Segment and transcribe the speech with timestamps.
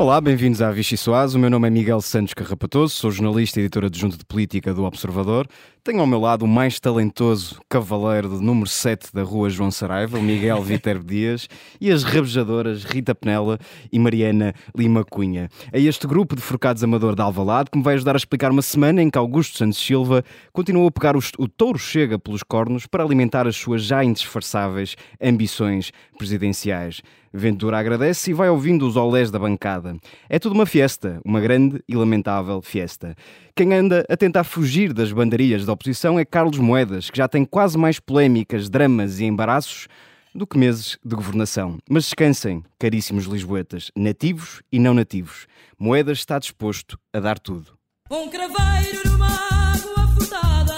[0.00, 1.34] Olá, bem-vindos à Vichy Soaz.
[1.34, 4.84] O meu nome é Miguel Santos Carrapatoso, sou jornalista e editor adjunto de política do
[4.84, 5.46] Observador.
[5.84, 10.18] Tenho ao meu lado o mais talentoso cavaleiro do número 7 da rua João Saraiva,
[10.18, 11.48] o Miguel Viterbo Dias,
[11.78, 13.58] e as rabejadoras Rita Penela
[13.92, 15.50] e Mariana Lima Cunha.
[15.70, 18.62] É este grupo de forcados amador de Alvalade que me vai ajudar a explicar uma
[18.62, 22.86] semana em que Augusto Santos Silva continuou a pegar o, o touro chega pelos cornos
[22.86, 27.02] para alimentar as suas já indisfarçáveis ambições presidenciais.
[27.32, 29.96] Ventura agradece e vai ouvindo os olés da bancada.
[30.28, 33.14] É tudo uma fiesta, uma grande e lamentável fiesta.
[33.54, 37.44] Quem anda a tentar fugir das bandarias da oposição é Carlos Moedas, que já tem
[37.44, 39.86] quase mais polémicas, dramas e embaraços
[40.34, 41.78] do que meses de governação.
[41.88, 45.46] Mas descansem, caríssimos lisboetas, nativos e não nativos.
[45.78, 47.78] Moedas está disposto a dar tudo.
[48.10, 50.74] Um craveiro numa água furtada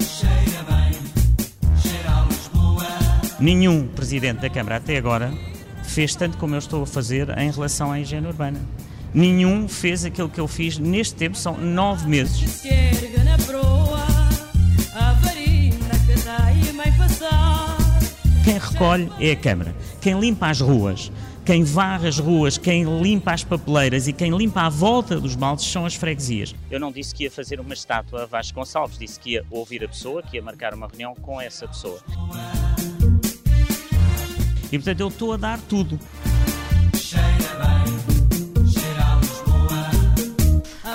[0.00, 2.84] Cheira bem, cheira a Lisboa
[3.40, 5.32] Nenhum presidente da Câmara até agora
[5.92, 8.58] fez tanto como eu estou a fazer em relação à higiene urbana.
[9.12, 12.62] Nenhum fez aquilo que eu fiz neste tempo, são nove meses.
[18.42, 19.74] Quem recolhe é a Câmara.
[20.00, 21.12] Quem limpa as ruas,
[21.44, 25.66] quem varre as ruas, quem limpa as papeleiras e quem limpa a volta dos baldes
[25.66, 26.54] são as freguesias.
[26.70, 29.84] Eu não disse que ia fazer uma estátua a Vasco Gonçalves, disse que ia ouvir
[29.84, 32.00] a pessoa, que ia marcar uma reunião com essa pessoa.
[34.72, 36.00] E portanto eu estou a dar tudo.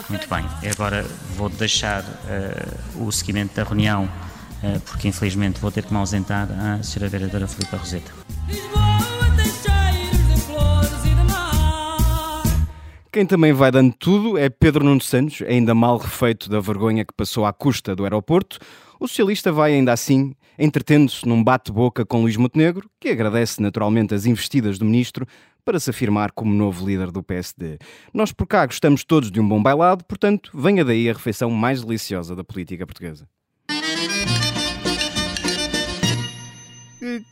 [0.10, 5.84] Muito bem, agora vou deixar uh, o seguimento da reunião, uh, porque infelizmente vou ter
[5.84, 7.08] que me ausentar à Sra.
[7.08, 8.12] Vereadora Filipe Roseta.
[13.12, 17.14] Quem também vai dando tudo é Pedro Nuno Santos, ainda mal refeito da vergonha que
[17.14, 18.60] passou à custa do aeroporto.
[19.00, 24.26] O socialista vai ainda assim entretendo-se num bate-boca com Luís Montenegro, que agradece naturalmente as
[24.26, 25.26] investidas do ministro
[25.64, 27.78] para se afirmar como novo líder do PSD.
[28.14, 31.84] Nós por cá gostamos todos de um bom bailado, portanto, venha daí a refeição mais
[31.84, 33.28] deliciosa da política portuguesa.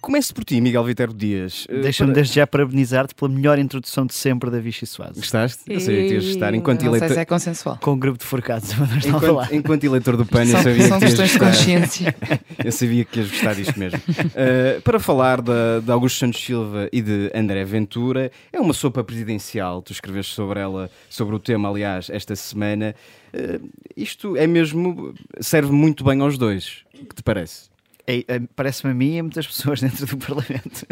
[0.02, 1.66] Comece por ti, Miguel Viterbo Dias.
[1.70, 2.22] Eh, Deixa-me para...
[2.22, 5.18] desde já parabenizar-te pela melhor introdução de sempre da Vichy Soares.
[5.18, 5.64] Gostaste?
[5.68, 7.08] Eu sabia que ias estar enquanto não eleitor.
[7.08, 7.78] Sei se é consensual.
[7.82, 8.70] Com um grupo de forcados.
[9.06, 11.40] Enquanto, enquanto eleitor do PAN, eu sabia são que ias gostar.
[11.40, 12.16] consciência.
[12.64, 14.00] eu sabia que ias gostar disto mesmo.
[14.00, 15.52] Uh, para falar de,
[15.84, 19.82] de Augusto Santos Silva e de André Ventura, é uma sopa presidencial.
[19.82, 22.96] Tu escreveste sobre ela, sobre o tema, aliás, esta semana.
[23.34, 25.14] Uh, isto é mesmo.
[25.40, 26.84] serve muito bem aos dois.
[27.02, 27.75] O que te parece?
[28.08, 30.86] É, é, Parece-me a mim e a muitas pessoas dentro do Parlamento.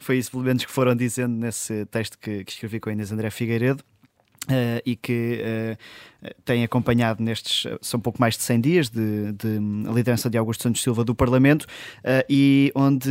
[0.00, 3.12] Foi isso, pelo menos, que foram dizendo nesse texto que, que escrevi com a Inês
[3.12, 3.84] André Figueiredo.
[4.46, 9.58] Uh, e que uh, tem acompanhado nestes, são pouco mais de 100 dias de, de
[9.92, 13.10] liderança de Augusto Santos Silva do Parlamento uh, e onde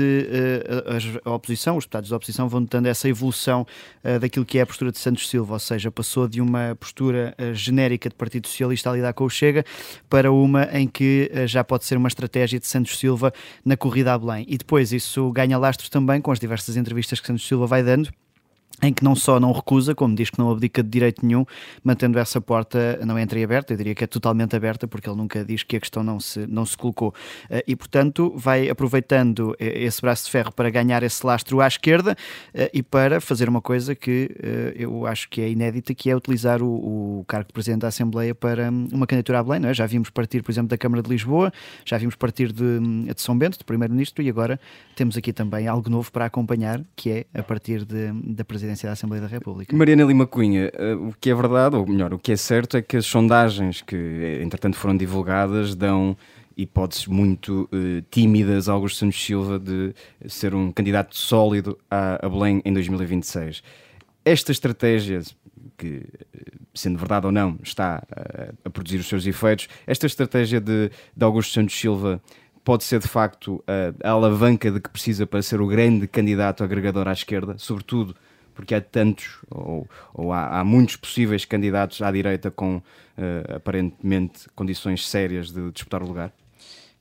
[1.24, 3.68] a, a, oposição, os deputados da oposição vão notando essa evolução
[4.20, 8.10] daquilo que é a postura de Santos Silva, ou seja, passou de uma postura genérica
[8.10, 9.64] de Partido Socialista a lidar com o Chega
[10.10, 13.32] para uma em que já pode ser uma estratégia de Santos Silva
[13.64, 14.46] na corrida a Belém.
[14.48, 18.10] E depois isso ganha lastros também com as diversas entrevistas que Santos Silva vai dando
[18.82, 21.46] em que não só não recusa, como diz que não abdica de direito nenhum,
[21.84, 25.64] mantendo essa porta não entreaberta, eu diria que é totalmente aberta, porque ele nunca diz
[25.64, 27.14] que a questão não se, não se colocou.
[27.50, 31.68] Eh, e, portanto, vai aproveitando eh, esse braço de ferro para ganhar esse lastro à
[31.68, 32.16] esquerda
[32.54, 34.30] eh, e para fazer uma coisa que
[34.76, 38.36] eu acho que é inédita, que é utilizar o, o cargo de Presidente da Assembleia
[38.36, 39.74] para hum, uma candidatura à Belém, não é?
[39.74, 41.52] Já vimos partir, por exemplo, da Câmara de Lisboa,
[41.86, 44.60] já vimos partir de, hum, de São Bento, do Primeiro-Ministro, e agora
[44.96, 48.88] temos aqui também algo novo para acompanhar, que é a partir de, da Presidência presidência
[48.88, 49.76] da Assembleia da República.
[49.76, 52.82] Mariana Lima Cunha, eh, o que é verdade, ou melhor, o que é certo é
[52.82, 56.18] que as sondagens que, eh, entretanto, foram divulgadas dão
[56.56, 59.94] hipóteses muito uh, tímidas a Augusto Santos Silva de
[60.28, 63.62] ser um candidato sólido a, a Belém em 2026.
[64.26, 65.22] Esta estratégia,
[65.78, 66.04] que,
[66.74, 71.24] sendo verdade ou não, está uh, a produzir os seus efeitos, esta estratégia de, de
[71.24, 72.20] Augusto Santos Silva
[72.64, 76.64] pode ser de facto a, a alavanca de que precisa para ser o grande candidato
[76.64, 78.16] agregador à esquerda, sobretudo
[78.58, 84.50] porque há tantos, ou, ou há, há, muitos possíveis candidatos à direita com uh, aparentemente
[84.56, 86.34] condições sérias de disputar o lugar?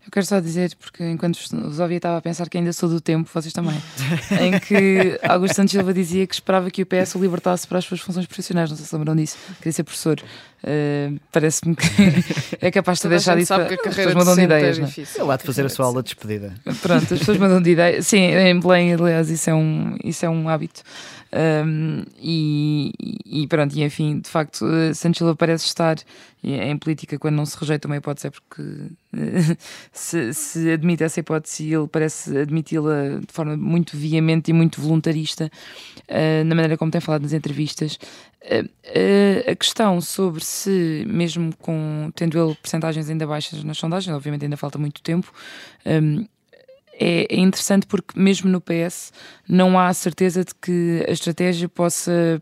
[0.06, 3.00] Eu quero só dizer, porque enquanto os ouvia estava a pensar que ainda sou do
[3.00, 3.75] tempo, vocês também,
[4.41, 7.85] em que Augusto Santos Silva dizia que esperava que o PS o libertasse para as
[7.85, 10.23] suas funções profissionais, não sei se lembram disso, queria ser professor.
[10.62, 11.87] Uh, Parece-me que
[12.64, 13.67] é capaz de deixar isso para...
[13.67, 14.79] que a carreira as pessoas de ideias.
[14.79, 15.23] É difícil.
[15.25, 16.55] Ele há de fazer a sua aula de despedida.
[16.81, 18.06] Pronto, as pessoas mandam de ideias.
[18.06, 20.82] Sim, em Belém, aliás, isso é um, isso é um hábito.
[21.32, 22.93] Um, e,
[23.25, 24.64] e, pronto, e enfim, de facto,
[24.94, 25.96] Santos Silva parece estar
[26.43, 28.62] em política quando não se rejeita uma hipótese é porque
[29.93, 35.50] se, se admite essa hipótese ele parece admiti-la de forma muito veemente e muito voluntarista
[36.08, 37.99] uh, na maneira como tem falado nas entrevistas.
[39.49, 44.56] A questão sobre se, mesmo com tendo ele percentagens ainda baixas nas sondagens, obviamente ainda
[44.56, 45.32] falta muito tempo,
[46.99, 49.13] é, é, interessante porque mesmo no PS
[49.49, 52.41] não há certeza de que a estratégia possa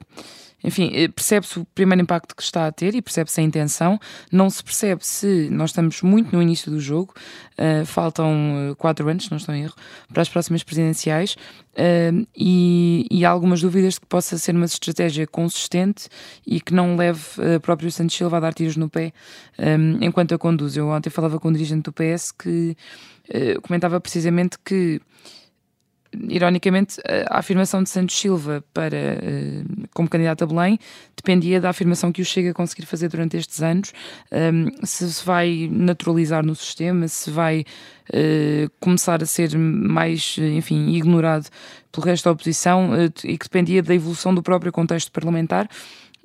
[0.65, 4.01] enfim, eh, percebe-se o primeiro impacto que está a ter e percebe-se a intenção.
[4.33, 7.13] Não se percebe se nós estamos muito no início do jogo,
[7.59, 9.75] uh, faltam uh, quatro anos, se não estou em erro,
[10.11, 11.37] para as próximas presidenciais.
[11.75, 16.09] Uh, e, e, há algumas dúvidas de que possa ser uma estratégia consistente
[16.47, 19.13] e que não leve uh, próprio Santos Silva a dar tiros no pé
[19.59, 20.77] um, enquanto a conduz.
[20.77, 22.77] Eu ontem falava com um dirigente do PS que
[23.31, 25.01] uh, comentava precisamente que
[26.29, 30.79] ironicamente, a afirmação de Santos Silva para, eh, como candidato a Belém
[31.17, 33.93] dependia da afirmação que o Chega a conseguir fazer durante estes anos,
[34.31, 37.65] ehm, se se vai naturalizar no sistema, se vai
[38.13, 41.49] eh, começar a ser mais, enfim, ignorado
[41.91, 42.91] pelo resto da oposição
[43.25, 45.69] e que dependia da evolução do próprio contexto parlamentar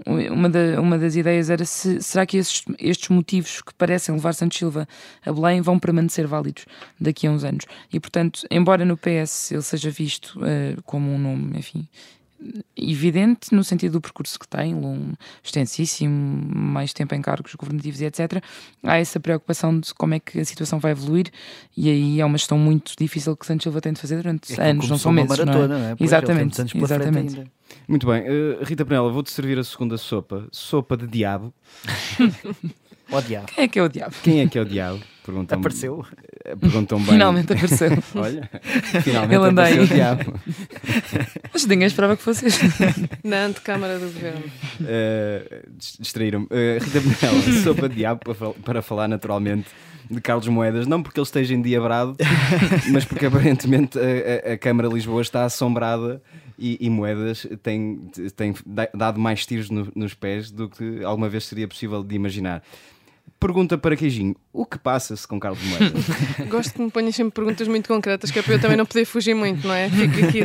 [0.06, 4.34] uma, da, uma das ideias era se, será que estes, estes motivos que parecem levar
[4.34, 4.88] Santos Silva
[5.26, 6.66] a Belém vão permanecer válidos
[7.00, 7.66] daqui a uns anos.
[7.92, 11.88] E, portanto, embora no PS ele seja visto uh, como um nome, enfim,
[12.76, 15.14] evidente no sentido do percurso que tem, um
[15.44, 16.16] extensíssimo,
[16.56, 18.44] mais tempo em cargos governativos e etc.
[18.84, 21.28] Há essa preocupação de como é que a situação vai evoluir
[21.76, 24.70] e aí é uma gestão muito difícil que Santos Silva tem de fazer durante é
[24.70, 25.30] anos, não são meses.
[25.30, 25.80] Maratona, não é?
[25.80, 25.96] Não é?
[26.00, 26.62] Exatamente.
[26.78, 27.52] exatamente.
[27.88, 31.54] Muito bem, uh, Rita Penela, vou-te servir a segunda sopa, sopa de diabo.
[33.12, 33.48] O diabo.
[33.48, 34.16] Quem é que é o diabo?
[34.24, 35.00] Quem é que é o diabo?
[35.26, 36.06] Perguntam apareceu.
[36.44, 37.08] Eh, perguntam bem.
[37.08, 37.92] Finalmente apareceu.
[38.16, 38.50] Olha,
[39.04, 40.34] finalmente Ele apareceu o diabo.
[41.54, 42.46] Mas ninguém esperava que fosse
[43.24, 44.44] Na antecâmara do governo.
[44.82, 45.70] Uh,
[46.00, 46.46] Distraíram-me.
[46.46, 49.70] Uh, Rita Penela, sopa de diabo para, para falar naturalmente
[50.10, 52.16] de Carlos Moedas, não porque ele esteja endiabrado,
[52.92, 56.20] mas porque aparentemente a, a, a Câmara de Lisboa está assombrada
[56.58, 58.56] e, e Moedas tem, tem
[58.94, 62.64] dado mais tiros no, nos pés do que alguma vez seria possível de imaginar.
[63.40, 66.04] Pergunta para Queijinho: o que passa-se com Carlos Moedas?
[66.50, 69.06] Gosto que me ponhas sempre perguntas muito concretas, que é para eu também não poder
[69.06, 69.90] fugir muito, não é?
[69.90, 70.44] Fico aqui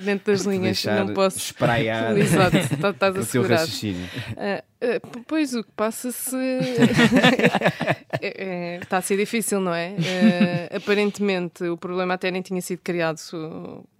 [0.00, 1.38] dentro das linhas, não posso.
[1.38, 4.04] Espraiar Exato, tá, estás a o teu raciocínio.
[4.32, 6.36] Uh, uh, pois o que passa-se
[8.20, 9.90] é, é, está a ser difícil, não é?
[9.90, 13.18] Uh, aparentemente o problema até nem tinha sido criado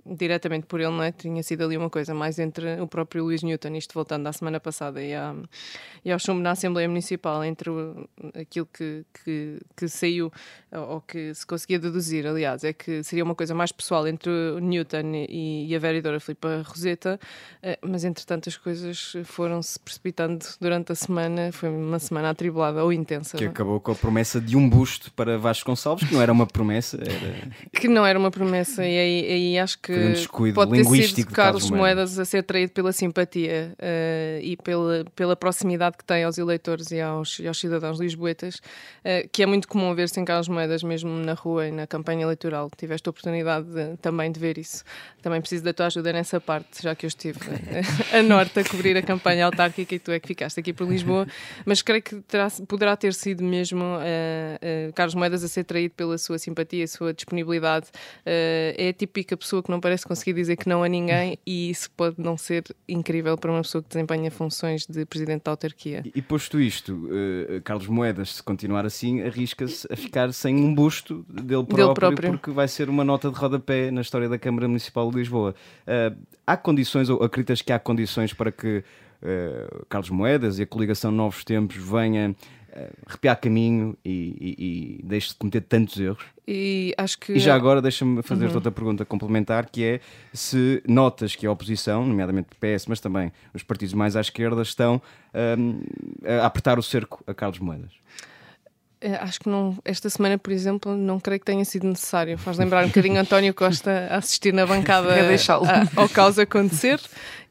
[0.07, 1.13] diretamente por ele, não é?
[1.13, 4.61] Tinha sido ali uma coisa mais entre o próprio Luís Newton, isto voltando à semana
[4.61, 5.35] passada e, à,
[6.05, 8.09] e ao chumbo na Assembleia Municipal, entre o,
[8.39, 10.31] aquilo que, que, que, saiu,
[10.73, 14.59] ou que se conseguia deduzir, aliás, é que seria uma coisa mais pessoal entre o
[14.59, 17.19] Newton e, e a vereadora Filipa Roseta,
[17.63, 22.93] eh, mas entretanto as coisas foram-se precipitando durante a semana, foi uma semana atribulada ou
[22.93, 23.39] intensa.
[23.39, 23.45] Que?
[23.45, 23.49] É?
[23.49, 26.99] acabou com a promessa de um busto para Vasco Gonçalves, que não era uma promessa,
[27.01, 27.51] era...
[27.73, 31.27] Que não era uma promessa, e aí, aí acho que um descuido pode ter sido
[31.33, 36.39] Carlos Moedas a ser traído pela simpatia uh, e pela, pela proximidade que tem aos
[36.39, 40.49] eleitores e aos, e aos cidadãos lisboetas, uh, que é muito comum ver-se em Carlos
[40.49, 42.71] Moedas mesmo na rua e na campanha eleitoral.
[42.77, 44.85] Tiveste a oportunidade de, também de ver isso.
[45.23, 47.39] Também preciso da tua ajuda nessa parte, já que eu estive
[48.13, 51.27] a norte a cobrir a campanha autárquica e tu é que ficaste aqui por Lisboa,
[51.65, 56.19] mas creio que terá, poderá ter sido mesmo uh, Carlos Moedas a ser traído pela
[56.19, 57.87] sua simpatia, a sua disponibilidade.
[58.25, 61.91] é a típica pessoa que não parece conseguir dizer que não a ninguém e isso
[61.91, 66.01] pode não ser incrível para uma pessoa que desempenha funções de presidente da autarquia.
[66.07, 70.75] E, e posto isto, uh, Carlos Moedas, se continuar assim, arrisca-se a ficar sem um
[70.75, 74.39] busto dele próprio, dele próprio, porque vai ser uma nota de rodapé na história da
[74.39, 75.55] Câmara Municipal de Lisboa.
[75.87, 80.67] Uh, há condições, ou acreditas que há condições para que uh, Carlos Moedas e a
[80.67, 82.35] coligação Novos Tempos venha
[83.07, 86.25] arrepiar caminho e, e, e deixe de cometer tantos erros?
[86.47, 87.33] E acho que.
[87.33, 88.55] E já agora deixa-me fazer uhum.
[88.55, 90.01] outra pergunta complementar, que é
[90.33, 94.61] se notas que a oposição, nomeadamente o PS, mas também os partidos mais à esquerda,
[94.63, 95.01] estão
[95.59, 95.81] um,
[96.27, 97.93] a apertar o cerco a Carlos Moedas.
[99.05, 102.39] Eh, acho que não, esta semana, por exemplo, não creio que tenha sido necessário.
[102.39, 106.99] Faz lembrar um bocadinho António Costa a assistir na bancada a, ao caos acontecer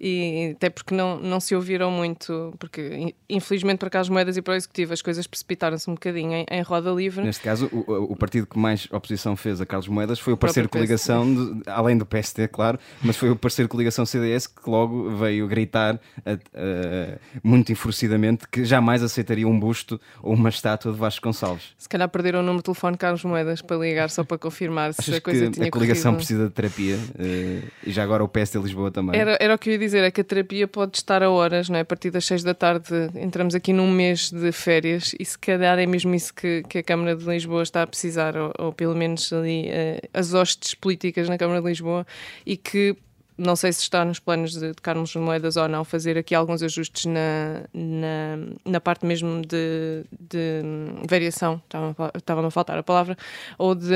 [0.01, 4.41] e até porque não, não se ouviram muito, porque infelizmente para cá as moedas e
[4.41, 7.23] para o executivo as coisas precipitaram-se um bocadinho em, em, roda livre.
[7.23, 10.37] Neste caso, o, o, partido que mais oposição fez a Carlos Moedas foi o, o
[10.37, 14.47] parceiro de coligação, de, além do PST, claro, mas foi o parceiro de coligação CDS
[14.47, 20.49] que logo veio gritar a, a, muito enfurecidamente que jamais aceitaria um busto ou uma
[20.49, 21.73] estátua de Vasco Gonçalves Gonçalves.
[21.77, 24.93] Se calhar perderam o número de telefone de Carlos Moedas para ligar só para confirmar
[24.93, 26.17] se Achas a coisa que tinha a coligação corrido.
[26.17, 29.19] precisa de terapia uh, e já agora o PS de Lisboa também.
[29.19, 31.69] Era, era o que eu ia dizer, é que a terapia pode estar a horas,
[31.69, 31.81] não é?
[31.81, 35.77] A partir das 6 da tarde entramos aqui num mês de férias e se calhar
[35.77, 38.95] é mesmo isso que, que a Câmara de Lisboa está a precisar, ou, ou pelo
[38.95, 42.05] menos ali uh, as hostes políticas na Câmara de Lisboa
[42.45, 42.95] e que
[43.37, 46.61] não sei se está nos planos de, de Carlos Moedas ou não, fazer aqui alguns
[46.61, 50.61] ajustes na, na, na parte mesmo de, de
[51.07, 51.61] variação,
[52.15, 53.17] estava-me a faltar a palavra,
[53.57, 53.93] ou de,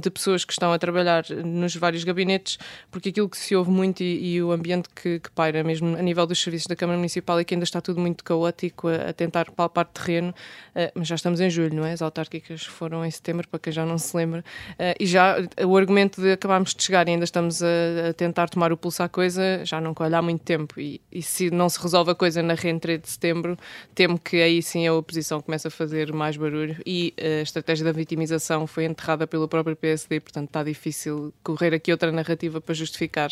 [0.00, 2.58] de pessoas que estão a trabalhar nos vários gabinetes,
[2.90, 6.02] porque aquilo que se ouve muito e, e o ambiente que, que, paira, mesmo a
[6.02, 9.12] nível dos serviços da Câmara Municipal, é que ainda está tudo muito caótico a, a
[9.12, 11.92] tentar palpar terreno, uh, mas já estamos em julho, não é?
[11.92, 15.76] As autárquicas foram em setembro, para quem já não se lembra, uh, e já o
[15.76, 19.08] argumento de acabarmos de chegar e ainda estamos a, a tentar tomar o pulso à
[19.08, 20.80] coisa já não colhe há muito tempo.
[20.80, 23.56] E, e, se não se resolve a coisa na reentrée de setembro,
[23.94, 26.76] temo que aí sim a oposição começa a fazer mais barulho.
[26.84, 31.92] E a estratégia da vitimização foi enterrada pelo próprio PSD, portanto está difícil correr aqui
[31.92, 33.30] outra narrativa para justificar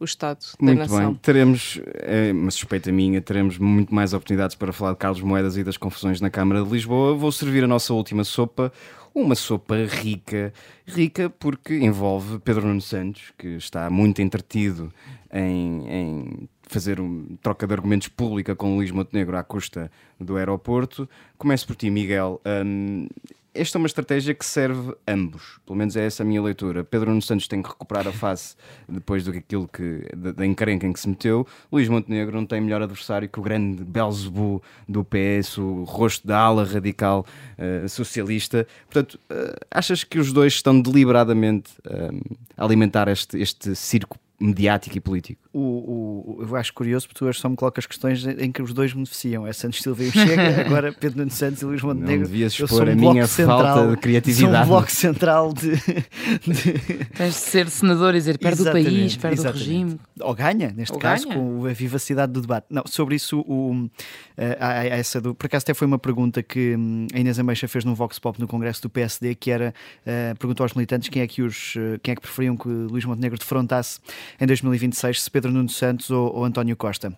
[0.00, 0.96] o Estado muito da nação.
[0.96, 5.20] Muito bem, teremos, é uma suspeita minha, teremos muito mais oportunidades para falar de Carlos
[5.20, 7.14] Moedas e das confusões na Câmara de Lisboa.
[7.14, 8.72] Vou servir a nossa última sopa
[9.16, 10.52] uma sopa rica,
[10.86, 14.92] rica porque envolve Pedro Nuno Santos, que está muito entretido
[15.32, 21.08] em, em fazer um troca de argumentos pública com Luís Montenegro à custa do aeroporto.
[21.38, 22.42] Começo por ti, Miguel.
[22.44, 23.08] Um,
[23.56, 26.84] esta é uma estratégia que serve ambos, pelo menos é essa a minha leitura.
[26.84, 28.54] Pedro Nuno Santos tem que recuperar a face
[28.88, 31.46] depois do aquilo que, da encrenca em que se meteu.
[31.72, 36.38] Luís Montenegro não tem melhor adversário que o grande Belzebu do PS, o rosto da
[36.38, 37.26] ala radical
[37.58, 38.66] uh, socialista.
[38.90, 44.96] Portanto, uh, achas que os dois estão deliberadamente uh, a alimentar este, este circo mediático
[44.96, 45.45] e político?
[45.58, 48.92] O, o, eu acho curioso porque tu só me colocas questões em que os dois
[48.92, 49.46] beneficiam.
[49.46, 52.24] É Santos Silva e o Chega, agora Pedro Nuno Santos e Luís Montenegro.
[52.24, 54.54] Não devias expor um a minha central, falta de criatividade.
[54.54, 55.76] Sou um bloco central de...
[55.76, 57.04] de...
[57.06, 59.98] Tens de ser senador e dizer perde o país, perde o regime.
[60.20, 61.40] Ou ganha, neste Ou caso, ganha.
[61.40, 62.66] com a vivacidade do debate.
[62.68, 63.88] Não, sobre isso, o,
[64.36, 67.82] a, essa do, por acaso até foi uma pergunta que hum, a Inês Ameixa fez
[67.82, 69.72] no Vox Pop no Congresso do PSD, que era,
[70.02, 71.72] uh, perguntou aos militantes quem é que, os,
[72.02, 74.00] quem é que preferiam que Luís Montenegro defrontasse
[74.38, 77.12] em 2026, se Pedro Nuno Santos ou, ou António Costa.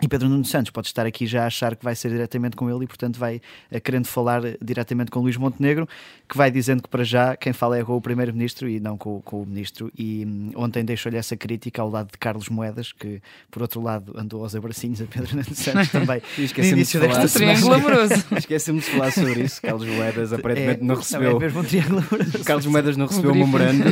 [0.00, 2.70] E Pedro Nuno Santos pode estar aqui já a achar que vai ser diretamente com
[2.70, 3.40] ele e, portanto, vai
[3.70, 5.88] uh, querendo falar diretamente com Luís Montenegro,
[6.28, 9.20] que vai dizendo que para já quem fala é com o Primeiro-Ministro e não com,
[9.22, 9.90] com o Ministro.
[9.98, 14.14] E um, ontem deixou-lhe essa crítica ao lado de Carlos Moedas, que, por outro lado,
[14.16, 16.22] andou aos abracinhos a Pedro Nuno Santos também.
[16.38, 18.14] no início desta um triângulo amoroso.
[18.36, 19.60] Esqueci-me de falar sobre isso.
[19.60, 21.36] Carlos Moedas aparentemente é, não recebeu.
[21.36, 22.44] É mesmo um triângulo amoroso.
[22.44, 23.82] Carlos Moedas não recebeu o um memorando.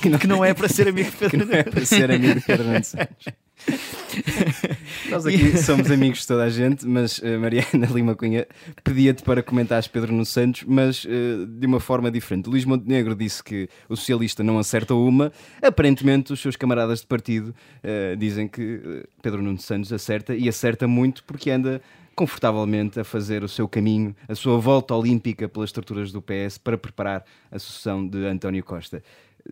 [0.00, 1.66] que, não, que não é para ser amigo de Pedro Nuno Santos.
[1.66, 3.26] é para ser amigo de Pedro Nuno Santos.
[5.10, 8.46] Nós aqui somos amigos de toda a gente, mas uh, Mariana Lima Cunha
[8.82, 12.48] pedia-te para comentares Pedro Nuno Santos, mas uh, de uma forma diferente.
[12.48, 17.54] Luís Montenegro disse que o socialista não acerta uma, aparentemente os seus camaradas de partido
[17.82, 21.80] uh, dizem que Pedro Nuno Santos acerta e acerta muito porque anda
[22.14, 26.78] confortavelmente a fazer o seu caminho, a sua volta olímpica pelas estruturas do PS para
[26.78, 29.02] preparar a sucessão de António Costa.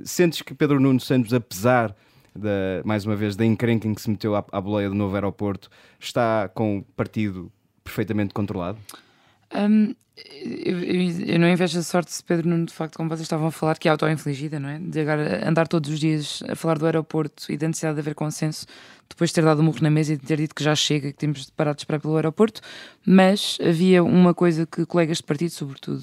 [0.03, 1.95] Sentes que Pedro Nuno Santos, apesar
[2.35, 5.15] da, mais uma vez, da encrenca em que se meteu à, à boleia do novo
[5.15, 7.51] aeroporto, está com o partido
[7.83, 8.79] perfeitamente controlado?
[9.55, 13.49] Um, eu, eu, não invejo a sorte de Pedro Nuno, de facto, como vocês estavam
[13.49, 14.79] a falar, que é auto-infligida, não é?
[14.79, 18.15] De agora andar todos os dias a falar do aeroporto e da necessidade de haver
[18.15, 18.65] consenso,
[19.09, 21.11] depois de ter dado um murro na mesa e de ter dito que já chega,
[21.11, 22.61] que temos de parar de esperar pelo aeroporto.
[23.05, 25.99] Mas havia uma coisa que colegas de partido, sobretudo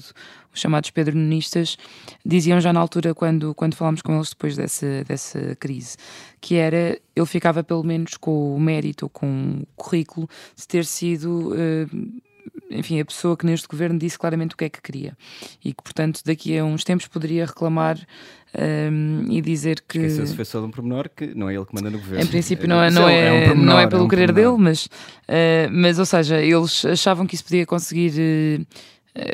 [0.52, 1.78] os chamados Pedro Nunistas,
[2.24, 5.96] diziam já na altura, quando, quando falámos com eles depois dessa, dessa crise,
[6.38, 10.84] que era ele ficava pelo menos com o mérito ou com o currículo de ter
[10.84, 11.54] sido.
[11.54, 12.22] Uh,
[12.70, 15.16] enfim, a pessoa que neste governo disse claramente o que é que queria
[15.64, 17.98] e que, portanto, daqui a uns tempos poderia reclamar
[18.58, 19.98] um, e dizer que.
[19.98, 22.24] Esqueceu-se foi só de um pormenor que não é ele que manda no governo.
[22.24, 24.26] Em princípio, não é, não é, é, um pormenor, não é pelo é um querer
[24.26, 24.56] pormenor.
[24.56, 28.12] dele, mas, uh, mas, ou seja, eles achavam que isso podia conseguir.
[28.60, 28.66] Uh,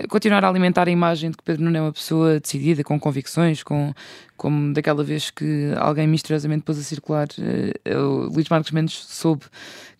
[0.09, 3.63] continuar a alimentar a imagem de que Pedro Nuno é uma pessoa decidida, com convicções,
[3.63, 3.95] com,
[4.37, 9.45] como daquela vez que alguém misteriosamente pôs a circular, uh, Luís Marcos Mendes soube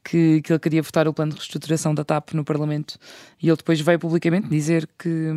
[0.03, 2.99] que, que ele queria votar o plano de reestruturação da TAP no Parlamento
[3.41, 5.31] e ele depois veio publicamente dizer que,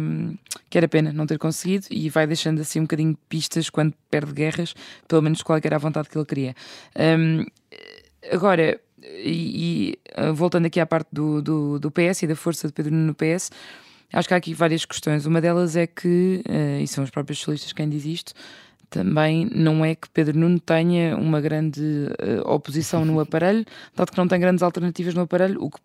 [0.70, 4.32] que era pena não ter conseguido e vai deixando assim um bocadinho pistas quando perde
[4.34, 4.74] guerras,
[5.08, 6.56] pelo menos qual era a vontade que ele queria.
[6.96, 7.46] Um,
[8.32, 12.74] agora, e, e, voltando aqui à parte do, do, do PS e da força de
[12.74, 13.52] Pedro no PS,
[14.12, 15.25] acho que há aqui várias questões.
[15.25, 18.34] Uma delas é que, uh, e são os próprios socialistas quem diz isto,
[18.89, 23.65] também não é que Pedro Nuno tenha uma grande uh, oposição no aparelho,
[23.96, 25.80] dado que não tem grandes alternativas no aparelho, o que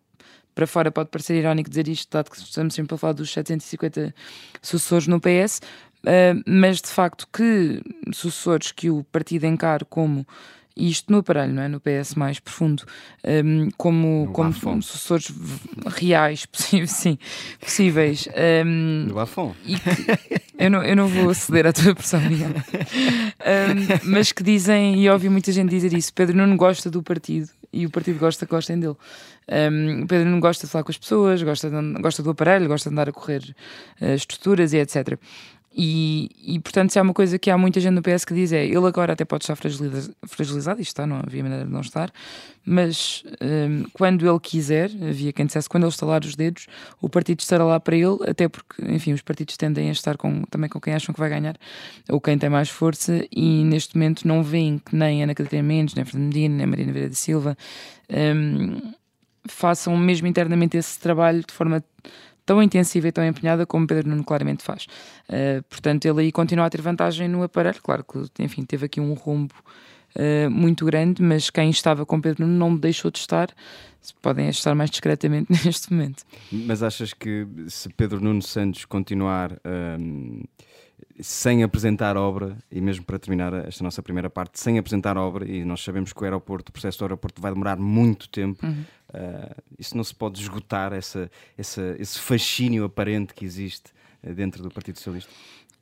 [0.53, 4.13] para fora pode parecer irónico dizer isto, dado que estamos sempre a falar dos 750
[4.61, 5.61] sucessores no PS,
[6.03, 7.81] uh, mas de facto que
[8.11, 10.27] sucessores que o partido encare como
[10.77, 11.67] isto no aparelho, não é?
[11.67, 12.83] No PS mais profundo,
[13.25, 15.31] um, como, como sucessores
[15.87, 17.17] reais possíveis, sim,
[17.59, 18.27] possíveis.
[18.65, 19.55] Um, no Lafon.
[20.57, 22.49] eu, não, eu não vou ceder à tua pressão, Miguel.
[22.49, 27.49] Um, mas que dizem, e ouvi muita gente dizer isso, Pedro não gosta do partido
[27.71, 28.95] e o partido gosta que gostem dele.
[29.49, 32.89] Um, Pedro não gosta de falar com as pessoas, gosta, de, gosta do aparelho, gosta
[32.89, 33.55] de andar a correr
[34.01, 35.17] uh, estruturas e etc.
[35.79, 38.51] E, e, portanto, se há uma coisa que há muita gente no PS que diz
[38.51, 41.81] é ele agora até pode estar fragilizado, fragilizado isto está, não havia maneira de não
[41.81, 42.11] estar,
[42.65, 46.65] mas um, quando ele quiser, havia quem dissesse quando ele estalar os dedos,
[46.99, 50.41] o partido estará lá para ele, até porque, enfim, os partidos tendem a estar com,
[50.49, 51.55] também com quem acham que vai ganhar
[52.09, 55.93] ou quem tem mais força, e neste momento não veem que nem Ana Catarina Mendes,
[55.93, 57.55] nem Fernando Medina, nem Marina Vieira da Silva
[58.09, 58.93] um,
[59.47, 61.83] façam mesmo internamente esse trabalho de forma
[62.47, 64.87] tão intensiva e tão empenhada como Pedro Nuno claramente faz.
[65.29, 67.79] Uh, portanto, ele aí continua a ter vantagem no aparelho.
[67.83, 69.53] Claro que, enfim, teve aqui um rombo
[70.15, 73.49] uh, muito grande, mas quem estava com Pedro Nuno não deixou de estar.
[74.21, 76.23] Podem estar mais discretamente neste momento.
[76.49, 79.51] Mas achas que se Pedro Nuno Santos continuar.
[79.99, 80.43] Um
[81.19, 85.65] sem apresentar obra, e mesmo para terminar esta nossa primeira parte, sem apresentar obra, e
[85.65, 88.83] nós sabemos que o aeroporto, o processo do aeroporto vai demorar muito tempo, uhum.
[89.09, 93.91] uh, isso não se pode esgotar, essa, essa, esse fascínio aparente que existe
[94.23, 95.31] uh, dentro do Partido Socialista?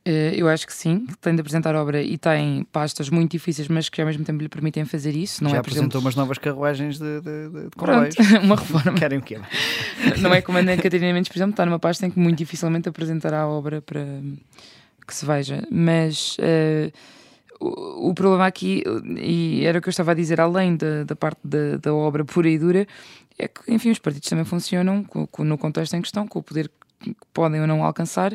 [0.06, 3.66] Uh, eu acho que sim, que tem de apresentar obra e tem pastas muito difíceis,
[3.66, 5.42] mas que ao mesmo tempo lhe permitem fazer isso.
[5.42, 6.00] Não Já é, apresentou exemplo...
[6.00, 8.14] umas novas carruagens de, de, de comboios.
[8.40, 8.94] uma reforma.
[8.96, 9.40] Querem o quê?
[10.20, 12.88] Não é como a Catarina Mendes, por exemplo, está numa pasta em que muito dificilmente
[12.88, 14.06] apresentará a obra para
[15.06, 16.92] que se veja, mas uh,
[17.60, 18.82] o, o, problema aqui,
[19.16, 22.24] e era o que eu estava a dizer, além da, da parte da, da obra
[22.24, 22.86] pura e dura,
[23.38, 26.42] é que, enfim, os partidos também funcionam com, com, no contexto em questão, com o
[26.42, 26.70] poder
[27.00, 28.34] que podem ou não alcançar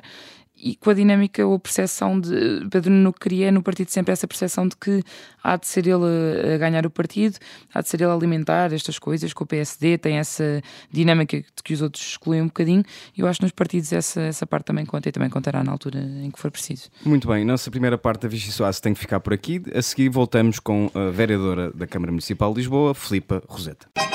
[0.62, 4.28] e com a dinâmica ou a percepção de Pedro Nuno queria no partido sempre essa
[4.28, 5.04] percepção de que
[5.44, 7.38] há de ser ele a ganhar o partido,
[7.74, 11.64] há de ser ele a alimentar estas coisas, com o PSD tem essa dinâmica de
[11.64, 12.84] que os outros excluem um bocadinho
[13.18, 15.72] e eu acho que nos partidos essa, essa parte também conta e também contará na
[15.72, 16.90] altura em que for preciso.
[17.04, 20.10] Muito bem, nossa primeira parte da Vichy Soares tem que ficar por aqui, a seguir
[20.10, 24.11] voltamos com a vereadora da Câmara Municipal de Lisboa, Filipa Roseta.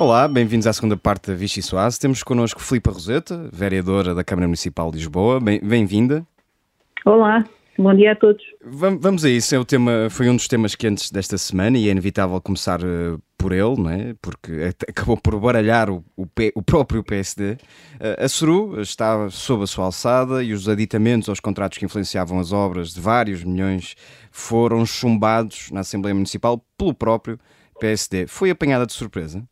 [0.00, 2.00] Olá, bem-vindos à segunda parte da Vichy Soase.
[2.00, 5.38] Temos connosco Filipa Roseta, vereadora da Câmara Municipal de Lisboa.
[5.38, 6.26] Bem-vinda.
[7.04, 7.44] Olá,
[7.78, 8.42] bom dia a todos.
[8.64, 11.90] Vamos a isso, é o tema, foi um dos temas quentes desta semana e é
[11.92, 14.14] inevitável começar uh, por ele, não é?
[14.22, 17.58] porque acabou por baralhar o, o, P, o próprio PSD.
[18.00, 22.40] Eh, a SURU está sob a sua alçada e os aditamentos aos contratos que influenciavam
[22.40, 23.94] as obras de vários milhões
[24.30, 27.38] foram chumbados na Assembleia Municipal pelo próprio
[27.78, 28.26] PSD.
[28.26, 29.46] Foi apanhada de surpresa?